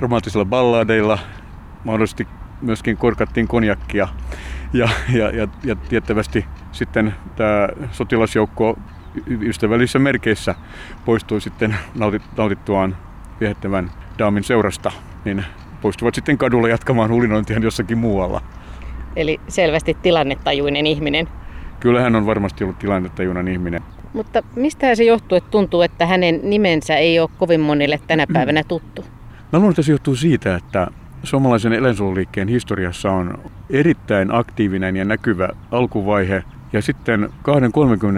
romanttisilla 0.00 0.44
balladeilla. 0.44 1.18
Mahdollisesti 1.84 2.28
myöskin 2.60 2.96
korkattiin 2.96 3.48
konjakkia 3.48 4.08
ja, 4.74 4.88
ja, 5.12 5.30
ja, 5.30 5.48
ja 5.64 5.76
tiettävästi 5.76 6.44
sitten 6.72 7.14
tämä 7.36 7.68
sotilasjoukko 7.92 8.78
ystävällisissä 9.26 9.98
merkeissä 9.98 10.54
poistui 11.04 11.40
sitten 11.40 11.76
nautittuaan 12.36 12.96
viehättävän 13.40 13.90
daamin 14.18 14.44
seurasta, 14.44 14.92
niin 15.24 15.44
poistuvat 15.80 16.14
sitten 16.14 16.38
kadulle 16.38 16.70
jatkamaan 16.70 17.10
hulinointia 17.10 17.58
jossakin 17.58 17.98
muualla. 17.98 18.40
Eli 19.16 19.40
selvästi 19.48 19.96
tilannetajuinen 20.02 20.86
ihminen. 20.86 21.28
Kyllä 21.80 22.00
hän 22.00 22.16
on 22.16 22.26
varmasti 22.26 22.64
ollut 22.64 22.78
tilannetajuinen 22.78 23.48
ihminen. 23.48 23.82
Mutta 24.12 24.42
mistä 24.56 24.94
se 24.94 25.04
johtuu, 25.04 25.38
että 25.38 25.50
tuntuu, 25.50 25.82
että 25.82 26.06
hänen 26.06 26.40
nimensä 26.42 26.96
ei 26.96 27.20
ole 27.20 27.30
kovin 27.38 27.60
monille 27.60 28.00
tänä 28.06 28.26
päivänä 28.32 28.64
tuttu? 28.64 29.04
Mä 29.52 29.58
luulen, 29.58 29.70
että 29.70 29.82
se 29.82 29.92
johtuu 29.92 30.16
siitä, 30.16 30.54
että 30.54 30.86
suomalaisen 31.22 31.72
eläinsuojeluliikkeen 31.72 32.48
historiassa 32.48 33.12
on 33.12 33.38
erittäin 33.70 34.34
aktiivinen 34.34 34.96
ja 34.96 35.04
näkyvä 35.04 35.48
alkuvaihe 35.70 36.44
ja 36.72 36.82
sitten 36.82 37.28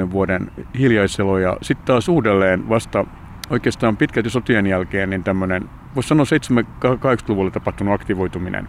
20-30 0.08 0.12
vuoden 0.12 0.50
hiljaiselo 0.78 1.38
ja 1.38 1.56
sitten 1.62 1.86
taas 1.86 2.08
uudelleen 2.08 2.68
vasta 2.68 3.04
oikeastaan 3.50 3.96
pitkälti 3.96 4.30
sotien 4.30 4.66
jälkeen 4.66 5.10
niin 5.10 5.24
tämmöinen, 5.24 5.68
voisi 5.94 6.08
sanoa 6.08 6.24
70-80-luvulla 6.24 7.50
tapahtunut 7.50 7.94
aktivoituminen. 7.94 8.68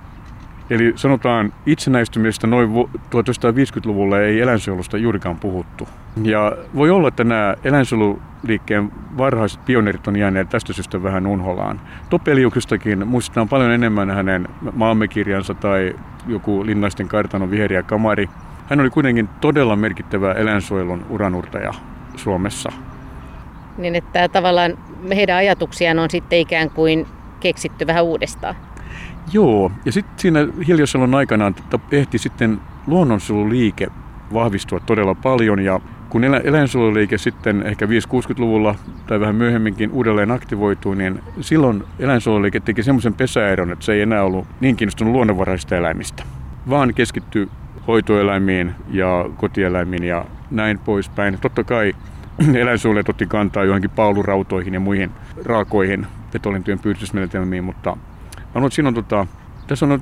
Eli 0.70 0.94
sanotaan 0.96 1.54
itsenäistymisestä 1.66 2.48
noin 2.48 2.70
1950-luvulla 2.96 4.20
ei 4.20 4.42
eläinsuojelusta 4.42 4.98
juurikaan 4.98 5.40
puhuttu. 5.40 5.88
Ja 6.24 6.58
voi 6.76 6.90
olla, 6.90 7.08
että 7.08 7.24
nämä 7.24 7.56
eläinsuojeluliikkeen 7.64 8.92
varhaiset 9.18 9.66
pioneerit 9.66 10.08
on 10.08 10.16
jääneet 10.16 10.50
tästä 10.50 10.74
syystä 10.74 11.04
vähän 11.04 11.28
unholaan. 11.28 11.82
Topeliuksestakin 12.10 13.08
muistetaan 13.08 13.50
paljon 13.50 13.72
enemmän 13.72 14.12
hänen 14.12 14.48
maamekirjansa 14.74 15.54
tai 15.54 15.96
joku 16.28 16.66
Linnaisten 16.66 17.08
kartanon 17.08 17.52
viheriä 17.52 17.84
kamari. 17.84 18.30
Hän 18.70 18.80
oli 18.80 18.90
kuitenkin 18.90 19.30
todella 19.42 19.76
merkittävä 19.76 20.34
eläinsuojelun 20.34 21.06
uranurtaja 21.10 21.74
Suomessa. 22.16 22.72
Niin 23.78 23.96
että 23.96 24.30
tavallaan 24.30 24.78
heidän 25.16 25.38
ajatuksiaan 25.38 26.00
on 26.00 26.10
sitten 26.10 26.40
ikään 26.40 26.70
kuin 26.70 27.08
keksitty 27.40 27.88
vähän 27.88 28.04
uudestaan. 28.04 28.56
Joo, 29.34 29.72
ja 29.86 29.92
sitten 29.92 30.20
siinä 30.20 30.40
hiljaisellon 30.68 31.16
aikana 31.16 31.54
ehti 31.92 32.18
sitten 32.18 32.60
luonnonsuojeluliike 32.88 33.88
vahvistua 34.34 34.80
todella 34.80 35.16
paljon 35.16 35.60
ja 35.60 35.80
kun 36.10 36.24
eläinsuojeluliike 36.24 37.18
sitten 37.18 37.64
ehkä 37.64 37.86
5-60-luvulla 37.86 38.76
tai 39.08 39.20
vähän 39.20 39.36
myöhemminkin 39.36 39.92
uudelleen 39.92 40.32
aktivoitui, 40.32 40.96
niin 40.96 41.20
silloin 41.42 41.84
eläinsuojeluliike 42.00 42.60
teki 42.60 42.84
semmoisen 42.84 43.14
pesäeron, 43.14 43.72
että 43.72 43.86
se 43.86 43.94
ei 43.94 44.02
enää 44.02 44.24
ollut 44.24 44.48
niin 44.62 44.76
kiinnostunut 44.76 45.14
luonnonvaraisista 45.14 45.76
eläimistä, 45.76 46.24
vaan 46.70 46.94
keskittyi 46.94 47.50
hoitoeläimiin 47.88 48.76
ja 48.92 49.30
kotieläimiin 49.38 50.04
ja 50.04 50.26
näin 50.52 50.80
poispäin. 50.80 51.38
Totta 51.42 51.64
kai 51.64 51.94
eläinsuojelijat 52.62 53.10
otti 53.10 53.26
kantaa 53.26 53.64
johonkin 53.64 53.90
paulurautoihin 53.90 54.74
ja 54.74 54.80
muihin 54.80 55.12
raakoihin 55.46 56.08
petolintujen 56.32 56.80
pyydysmenetelmiin, 56.80 57.64
mutta 57.64 57.98
mä 58.56 58.70
siinä 58.70 58.88
on 58.88 58.94
tota, 58.94 59.28
tässä 59.68 59.86
on 59.86 60.00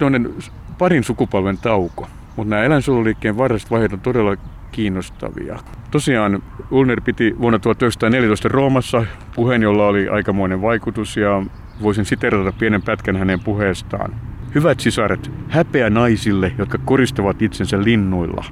parin 0.77 1.03
sukupolven 1.03 1.58
tauko, 1.58 2.08
mutta 2.36 2.49
nämä 2.49 2.63
eläinsuojeluliikkeen 2.63 3.38
varhaiset 3.38 3.71
vaiheet 3.71 3.93
on 3.93 3.99
todella 3.99 4.36
kiinnostavia. 4.71 5.60
Tosiaan 5.91 6.43
Ulner 6.71 7.01
piti 7.01 7.36
vuonna 7.39 7.60
1914 7.60 8.49
Roomassa 8.49 9.05
puheen, 9.36 9.62
jolla 9.62 9.88
oli 9.88 10.10
aikamoinen 10.10 10.62
vaikutus 10.62 11.17
ja 11.17 11.43
voisin 11.81 12.05
siterata 12.05 12.51
pienen 12.51 12.81
pätkän 12.81 13.15
hänen 13.15 13.39
puheestaan. 13.39 14.15
Hyvät 14.55 14.79
sisaret, 14.79 15.31
häpeä 15.49 15.89
naisille, 15.89 16.51
jotka 16.58 16.77
koristavat 16.77 17.41
itsensä 17.41 17.84
linnuilla. 17.84 18.45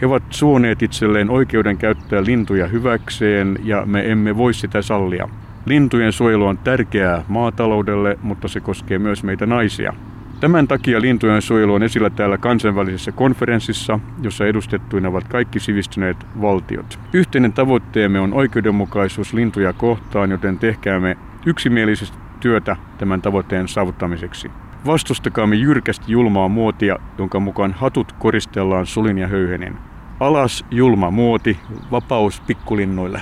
He 0.00 0.06
ovat 0.06 0.22
suoneet 0.30 0.82
itselleen 0.82 1.30
oikeuden 1.30 1.78
käyttää 1.78 2.24
lintuja 2.24 2.66
hyväkseen 2.66 3.58
ja 3.64 3.86
me 3.86 4.10
emme 4.10 4.36
voi 4.36 4.54
sitä 4.54 4.82
sallia. 4.82 5.28
Lintujen 5.66 6.12
suojelu 6.12 6.46
on 6.46 6.58
tärkeää 6.58 7.22
maataloudelle, 7.28 8.18
mutta 8.22 8.48
se 8.48 8.60
koskee 8.60 8.98
myös 8.98 9.24
meitä 9.24 9.46
naisia. 9.46 9.92
Tämän 10.40 10.68
takia 10.68 11.00
lintujen 11.00 11.42
suojelu 11.42 11.74
on 11.74 11.82
esillä 11.82 12.10
täällä 12.10 12.38
kansainvälisessä 12.38 13.12
konferenssissa, 13.12 13.98
jossa 14.22 14.46
edustettuina 14.46 15.08
ovat 15.08 15.28
kaikki 15.28 15.60
sivistyneet 15.60 16.16
valtiot. 16.40 16.98
Yhteinen 17.12 17.52
tavoitteemme 17.52 18.20
on 18.20 18.34
oikeudenmukaisuus 18.34 19.32
lintuja 19.32 19.72
kohtaan, 19.72 20.30
joten 20.30 20.58
tehkäämme 20.58 21.16
yksimielisesti 21.46 22.18
työtä 22.40 22.76
tämän 22.98 23.22
tavoitteen 23.22 23.68
saavuttamiseksi. 23.68 24.50
Vastustakaamme 24.86 25.56
jyrkästi 25.56 26.12
julmaa 26.12 26.48
muotia, 26.48 26.98
jonka 27.18 27.40
mukaan 27.40 27.72
hatut 27.72 28.12
koristellaan 28.12 28.86
sulin 28.86 29.18
ja 29.18 29.28
höyhenin. 29.28 29.76
Alas 30.20 30.64
julma 30.70 31.10
muoti, 31.10 31.58
vapaus 31.90 32.40
pikkulinnuille. 32.40 33.20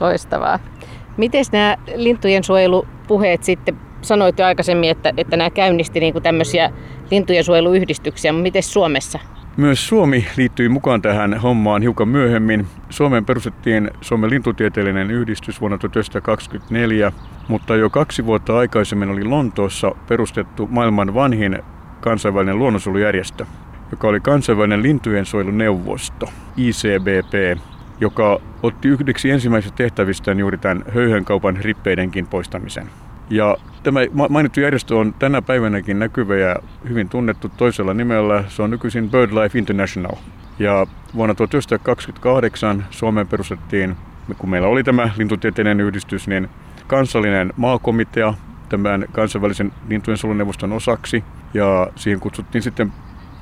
Loistavaa. 0.00 0.58
Miten 1.16 1.44
nämä 1.52 1.76
lintujen 1.96 2.44
suojelupuheet 2.44 3.44
sitten, 3.44 3.76
sanoit 4.02 4.38
jo 4.38 4.44
aikaisemmin, 4.46 4.90
että, 4.90 5.12
että 5.16 5.36
nämä 5.36 5.50
käynnisti 5.50 6.00
niin 6.00 6.12
kuin 6.12 6.22
tämmöisiä 6.22 6.70
lintujen 7.10 7.44
suojeluyhdistyksiä, 7.44 8.32
mutta 8.32 8.42
miten 8.42 8.62
Suomessa? 8.62 9.18
Myös 9.56 9.88
Suomi 9.88 10.26
liittyi 10.36 10.68
mukaan 10.68 11.02
tähän 11.02 11.34
hommaan 11.34 11.82
hiukan 11.82 12.08
myöhemmin. 12.08 12.66
Suomeen 12.90 13.24
perustettiin 13.24 13.90
Suomen 14.00 14.30
lintutieteellinen 14.30 15.10
yhdistys 15.10 15.60
vuonna 15.60 15.78
1924, 15.78 17.12
mutta 17.48 17.76
jo 17.76 17.90
kaksi 17.90 18.26
vuotta 18.26 18.58
aikaisemmin 18.58 19.10
oli 19.10 19.24
Lontoossa 19.24 19.92
perustettu 20.08 20.68
maailman 20.70 21.14
vanhin 21.14 21.58
kansainvälinen 22.00 22.58
luonnonsuojelujärjestö, 22.58 23.46
joka 23.90 24.08
oli 24.08 24.20
kansainvälinen 24.20 24.82
lintujen 24.82 25.26
suojeluneuvosto, 25.26 26.26
ICBP, 26.56 27.60
joka 28.00 28.40
otti 28.62 28.88
yhdeksi 28.88 29.30
ensimmäisistä 29.30 29.76
tehtävistään 29.76 30.38
juuri 30.38 30.58
tämän 30.58 30.84
höyhenkaupan 30.94 31.56
rippeidenkin 31.56 32.26
poistamisen. 32.26 32.86
Ja 33.30 33.56
tämä 33.82 34.00
mainittu 34.28 34.60
järjestö 34.60 34.96
on 34.96 35.14
tänä 35.18 35.42
päivänäkin 35.42 35.98
näkyvä 35.98 36.36
ja 36.36 36.56
hyvin 36.88 37.08
tunnettu 37.08 37.48
toisella 37.48 37.94
nimellä. 37.94 38.44
Se 38.48 38.62
on 38.62 38.70
nykyisin 38.70 39.10
BirdLife 39.10 39.58
International. 39.58 40.16
Ja 40.58 40.86
vuonna 41.14 41.34
1928 41.34 42.86
Suomeen 42.90 43.26
perustettiin, 43.26 43.96
kun 44.38 44.50
meillä 44.50 44.68
oli 44.68 44.84
tämä 44.84 45.10
lintutieteellinen 45.16 45.86
yhdistys, 45.86 46.28
niin 46.28 46.48
kansallinen 46.86 47.52
maakomitea 47.56 48.34
tämän 48.68 49.04
kansainvälisen 49.12 49.72
lintujen 49.88 50.18
suojeluneuvoston 50.18 50.72
osaksi. 50.72 51.24
Ja 51.54 51.88
siihen 51.96 52.20
kutsuttiin 52.20 52.62
sitten 52.62 52.92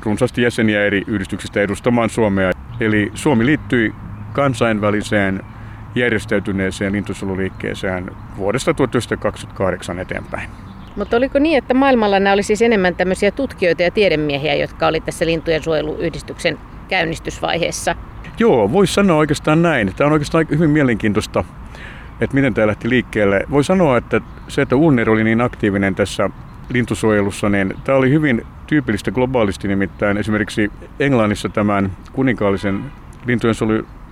runsaasti 0.02 0.42
jäseniä 0.42 0.84
eri 0.84 1.04
yhdistyksistä 1.06 1.60
edustamaan 1.60 2.10
Suomea. 2.10 2.50
Eli 2.80 3.10
Suomi 3.14 3.46
liittyi 3.46 3.94
kansainväliseen 4.32 5.42
järjestäytyneeseen 5.94 6.92
lintusuojeluliikkeeseen 6.92 8.10
vuodesta 8.36 8.74
1928 8.74 9.98
eteenpäin. 9.98 10.48
Mutta 10.96 11.16
oliko 11.16 11.38
niin, 11.38 11.58
että 11.58 11.74
maailmalla 11.74 12.20
nämä 12.20 12.32
oli 12.32 12.42
siis 12.42 12.62
enemmän 12.62 12.94
tämmöisiä 12.94 13.30
tutkijoita 13.30 13.82
ja 13.82 13.90
tiedemiehiä, 13.90 14.54
jotka 14.54 14.86
oli 14.86 15.00
tässä 15.00 15.26
lintujen 15.26 15.62
suojeluyhdistyksen 15.62 16.58
käynnistysvaiheessa? 16.88 17.96
Joo, 18.38 18.72
voisi 18.72 18.94
sanoa 18.94 19.16
oikeastaan 19.16 19.62
näin. 19.62 19.92
Tämä 19.96 20.06
on 20.06 20.12
oikeastaan 20.12 20.46
hyvin 20.50 20.70
mielenkiintoista, 20.70 21.44
että 22.20 22.34
miten 22.34 22.54
tämä 22.54 22.66
lähti 22.66 22.88
liikkeelle. 22.88 23.40
Voi 23.50 23.64
sanoa, 23.64 23.96
että 23.96 24.20
se, 24.48 24.62
että 24.62 24.76
Unner 24.76 25.10
oli 25.10 25.24
niin 25.24 25.40
aktiivinen 25.40 25.94
tässä 25.94 26.30
lintusuojelussa, 26.68 27.48
niin 27.48 27.74
tämä 27.84 27.98
oli 27.98 28.10
hyvin 28.10 28.46
tyypillistä 28.66 29.10
globaalisti, 29.10 29.68
nimittäin 29.68 30.16
esimerkiksi 30.16 30.72
Englannissa 31.00 31.48
tämän 31.48 31.92
kuninkaallisen 32.12 32.84
lintujen 33.26 33.54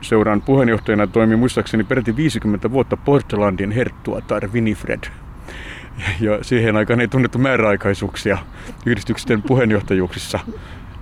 seuran 0.01 0.43
puheenjohtajana 0.43 1.07
toimi 1.07 1.37
muistaakseni 1.37 1.85
peräti 1.85 2.17
50 2.17 2.71
vuotta 2.71 2.97
Portlandin 2.97 3.71
herttuatar 3.71 4.49
Winifred. 4.53 5.01
Ja 6.21 6.45
siihen 6.45 6.77
aikaan 6.77 7.01
ei 7.01 7.09
tunnettu 7.09 7.39
määräaikaisuuksia 7.39 8.39
yhdistyksen 8.87 9.43
puheenjohtajuuksissa. 9.43 10.39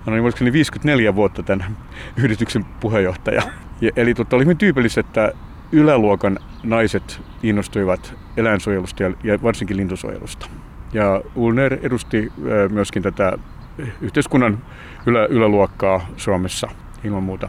Hän 0.06 0.14
oli 0.14 0.20
muistaakseni 0.20 0.52
54 0.52 1.14
vuotta 1.14 1.42
tämän 1.42 1.76
yhdistyksen 2.16 2.64
puheenjohtaja. 2.64 3.42
Ja, 3.80 3.90
eli 3.96 4.14
totta, 4.14 4.36
oli 4.36 4.44
hyvin 4.44 4.58
tyypillistä, 4.58 5.00
että 5.00 5.32
yläluokan 5.72 6.38
naiset 6.62 7.20
innostuivat 7.42 8.14
eläinsuojelusta 8.36 9.02
ja, 9.02 9.12
ja 9.24 9.42
varsinkin 9.42 9.76
lintusuojelusta. 9.76 10.46
Ja 10.92 11.22
Ulner 11.34 11.78
edusti 11.82 12.32
myöskin 12.70 13.02
tätä 13.02 13.38
yhteiskunnan 14.00 14.58
ylä, 15.06 15.26
yläluokkaa 15.26 16.06
Suomessa 16.16 16.68
ilman 17.04 17.22
muuta. 17.22 17.48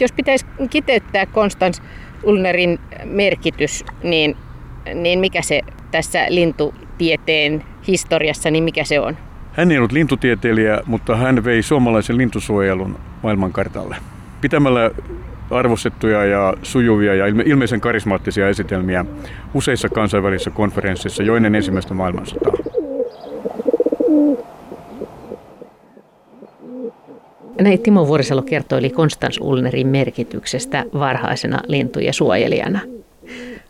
Jos 0.00 0.12
pitäisi 0.12 0.46
kiteyttää 0.70 1.26
Konstans 1.26 1.82
Ulnerin 2.22 2.78
merkitys, 3.04 3.84
niin, 4.02 4.36
niin 4.94 5.18
mikä 5.18 5.42
se 5.42 5.62
tässä 5.90 6.26
lintutieteen 6.28 7.64
historiassa, 7.88 8.50
niin 8.50 8.64
mikä 8.64 8.84
se 8.84 9.00
on? 9.00 9.16
Hän 9.52 9.70
ei 9.70 9.78
ollut 9.78 9.92
lintutieteilijä, 9.92 10.80
mutta 10.86 11.16
hän 11.16 11.44
vei 11.44 11.62
suomalaisen 11.62 12.18
lintusuojelun 12.18 12.98
maailmankartalle. 13.22 13.96
Pitämällä 14.40 14.90
arvostettuja 15.50 16.24
ja 16.24 16.54
sujuvia 16.62 17.14
ja 17.14 17.26
ilmeisen 17.26 17.80
karismaattisia 17.80 18.48
esitelmiä 18.48 19.04
useissa 19.54 19.88
kansainvälisissä 19.88 20.50
konferensseissa 20.50 21.22
jo 21.22 21.36
ennen 21.36 21.54
ensimmäistä 21.54 21.94
maailmansotaa. 21.94 22.52
Näin 27.60 27.82
Timo 27.82 28.06
Vuorisalo 28.06 28.42
kertoili 28.42 28.90
Konstans 28.90 29.38
Ulnerin 29.40 29.86
merkityksestä 29.86 30.84
varhaisena 30.94 31.60
lintujen 31.66 32.14
suojelijana. 32.14 32.80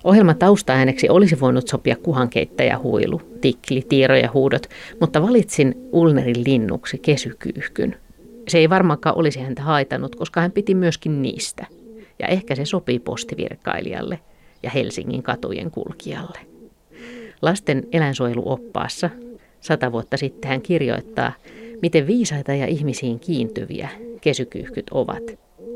Ohjelman 0.04 0.36
taustaääneksi 0.36 1.08
olisi 1.08 1.40
voinut 1.40 1.68
sopia 1.68 1.96
kuhankeittäjä 1.96 2.78
huilu, 2.78 3.22
tikli, 3.40 3.82
tiiro 3.88 4.16
ja 4.16 4.30
huudot, 4.34 4.66
mutta 5.00 5.22
valitsin 5.22 5.74
Ulnerin 5.92 6.44
linnuksi 6.46 6.98
kesykyyhkyn. 6.98 7.96
Se 8.48 8.58
ei 8.58 8.70
varmaankaan 8.70 9.18
olisi 9.18 9.40
häntä 9.40 9.62
haitanut, 9.62 10.16
koska 10.16 10.40
hän 10.40 10.52
piti 10.52 10.74
myöskin 10.74 11.22
niistä. 11.22 11.66
Ja 12.18 12.26
ehkä 12.26 12.54
se 12.54 12.64
sopii 12.64 12.98
postivirkailijalle 12.98 14.18
ja 14.62 14.70
Helsingin 14.70 15.22
katujen 15.22 15.70
kulkijalle. 15.70 16.38
Lasten 17.42 17.84
eläinsuojeluoppaassa 17.92 19.10
sata 19.60 19.92
vuotta 19.92 20.16
sitten 20.16 20.48
hän 20.48 20.62
kirjoittaa, 20.62 21.32
miten 21.82 22.06
viisaita 22.06 22.54
ja 22.54 22.66
ihmisiin 22.66 23.20
kiintyviä 23.20 23.88
kesykyyhkyt 24.20 24.86
ovat, 24.90 25.22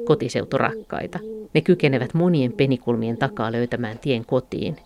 kotiseuturakkaita. 0.04 1.18
Ne 1.54 1.60
kykenevät 1.60 2.14
monien 2.14 2.52
penikulmien 2.52 3.18
takaa 3.18 3.52
löytämään 3.52 3.98
tien 3.98 4.24
kotiin, 4.26 4.76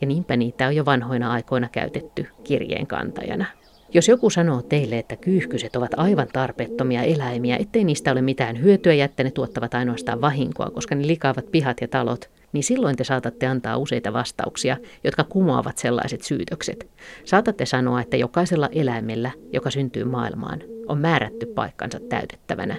ja 0.00 0.06
niinpä 0.06 0.36
niitä 0.36 0.66
on 0.66 0.76
jo 0.76 0.84
vanhoina 0.84 1.32
aikoina 1.32 1.68
käytetty 1.72 2.26
kirjeen 2.44 2.86
kantajana. 2.86 3.46
Jos 3.94 4.08
joku 4.08 4.30
sanoo 4.30 4.62
teille, 4.62 4.98
että 4.98 5.16
kyyhkyset 5.16 5.76
ovat 5.76 5.90
aivan 5.96 6.28
tarpeettomia 6.32 7.02
eläimiä, 7.02 7.56
ettei 7.56 7.84
niistä 7.84 8.12
ole 8.12 8.22
mitään 8.22 8.62
hyötyä 8.62 8.94
ja 8.94 9.04
että 9.04 9.24
ne 9.24 9.30
tuottavat 9.30 9.74
ainoastaan 9.74 10.20
vahinkoa, 10.20 10.70
koska 10.70 10.94
ne 10.94 11.06
likaavat 11.06 11.50
pihat 11.50 11.80
ja 11.80 11.88
talot, 11.88 12.30
niin 12.52 12.64
silloin 12.64 12.96
te 12.96 13.04
saatatte 13.04 13.46
antaa 13.46 13.76
useita 13.76 14.12
vastauksia, 14.12 14.76
jotka 15.04 15.24
kumoavat 15.24 15.78
sellaiset 15.78 16.22
syytökset. 16.22 16.90
Saatatte 17.24 17.66
sanoa, 17.66 18.00
että 18.00 18.16
jokaisella 18.16 18.68
eläimellä, 18.72 19.30
joka 19.52 19.70
syntyy 19.70 20.04
maailmaan, 20.04 20.60
on 20.88 20.98
määrätty 20.98 21.46
paikkansa 21.46 22.00
täytettävänä, 22.00 22.78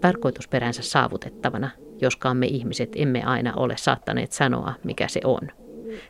tarkoitusperänsä 0.00 0.82
saavutettavana, 0.82 1.70
joskaan 2.00 2.36
me 2.36 2.46
ihmiset 2.46 2.92
emme 2.96 3.22
aina 3.22 3.54
ole 3.56 3.76
saattaneet 3.76 4.32
sanoa, 4.32 4.74
mikä 4.84 5.08
se 5.08 5.20
on. 5.24 5.40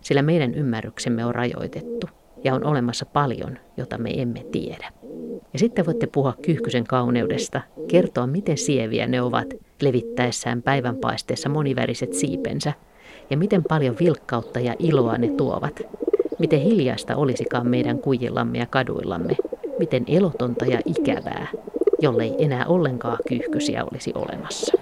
Sillä 0.00 0.22
meidän 0.22 0.54
ymmärryksemme 0.54 1.24
on 1.24 1.34
rajoitettu 1.34 2.08
ja 2.44 2.54
on 2.54 2.64
olemassa 2.64 3.06
paljon, 3.06 3.58
jota 3.76 3.98
me 3.98 4.10
emme 4.10 4.44
tiedä. 4.52 4.92
Ja 5.52 5.58
sitten 5.58 5.86
voitte 5.86 6.06
puhua 6.06 6.34
kyyhkysen 6.42 6.84
kauneudesta, 6.84 7.60
kertoa 7.88 8.26
miten 8.26 8.58
sieviä 8.58 9.06
ne 9.06 9.22
ovat 9.22 9.54
levittäessään 9.82 10.62
päivänpaisteessa 10.62 11.48
moniväriset 11.48 12.12
siipensä– 12.12 12.72
ja 13.30 13.36
miten 13.36 13.62
paljon 13.68 13.96
vilkkautta 14.00 14.60
ja 14.60 14.74
iloa 14.78 15.18
ne 15.18 15.28
tuovat. 15.28 15.80
Miten 16.38 16.60
hiljaista 16.60 17.16
olisikaan 17.16 17.66
meidän 17.68 17.98
kujillamme 17.98 18.58
ja 18.58 18.66
kaduillamme. 18.70 19.36
Miten 19.78 20.04
elotonta 20.06 20.64
ja 20.64 20.80
ikävää, 20.84 21.46
jollei 21.98 22.34
enää 22.38 22.66
ollenkaan 22.66 23.18
kyyhkysiä 23.28 23.84
olisi 23.84 24.12
olemassa. 24.14 24.78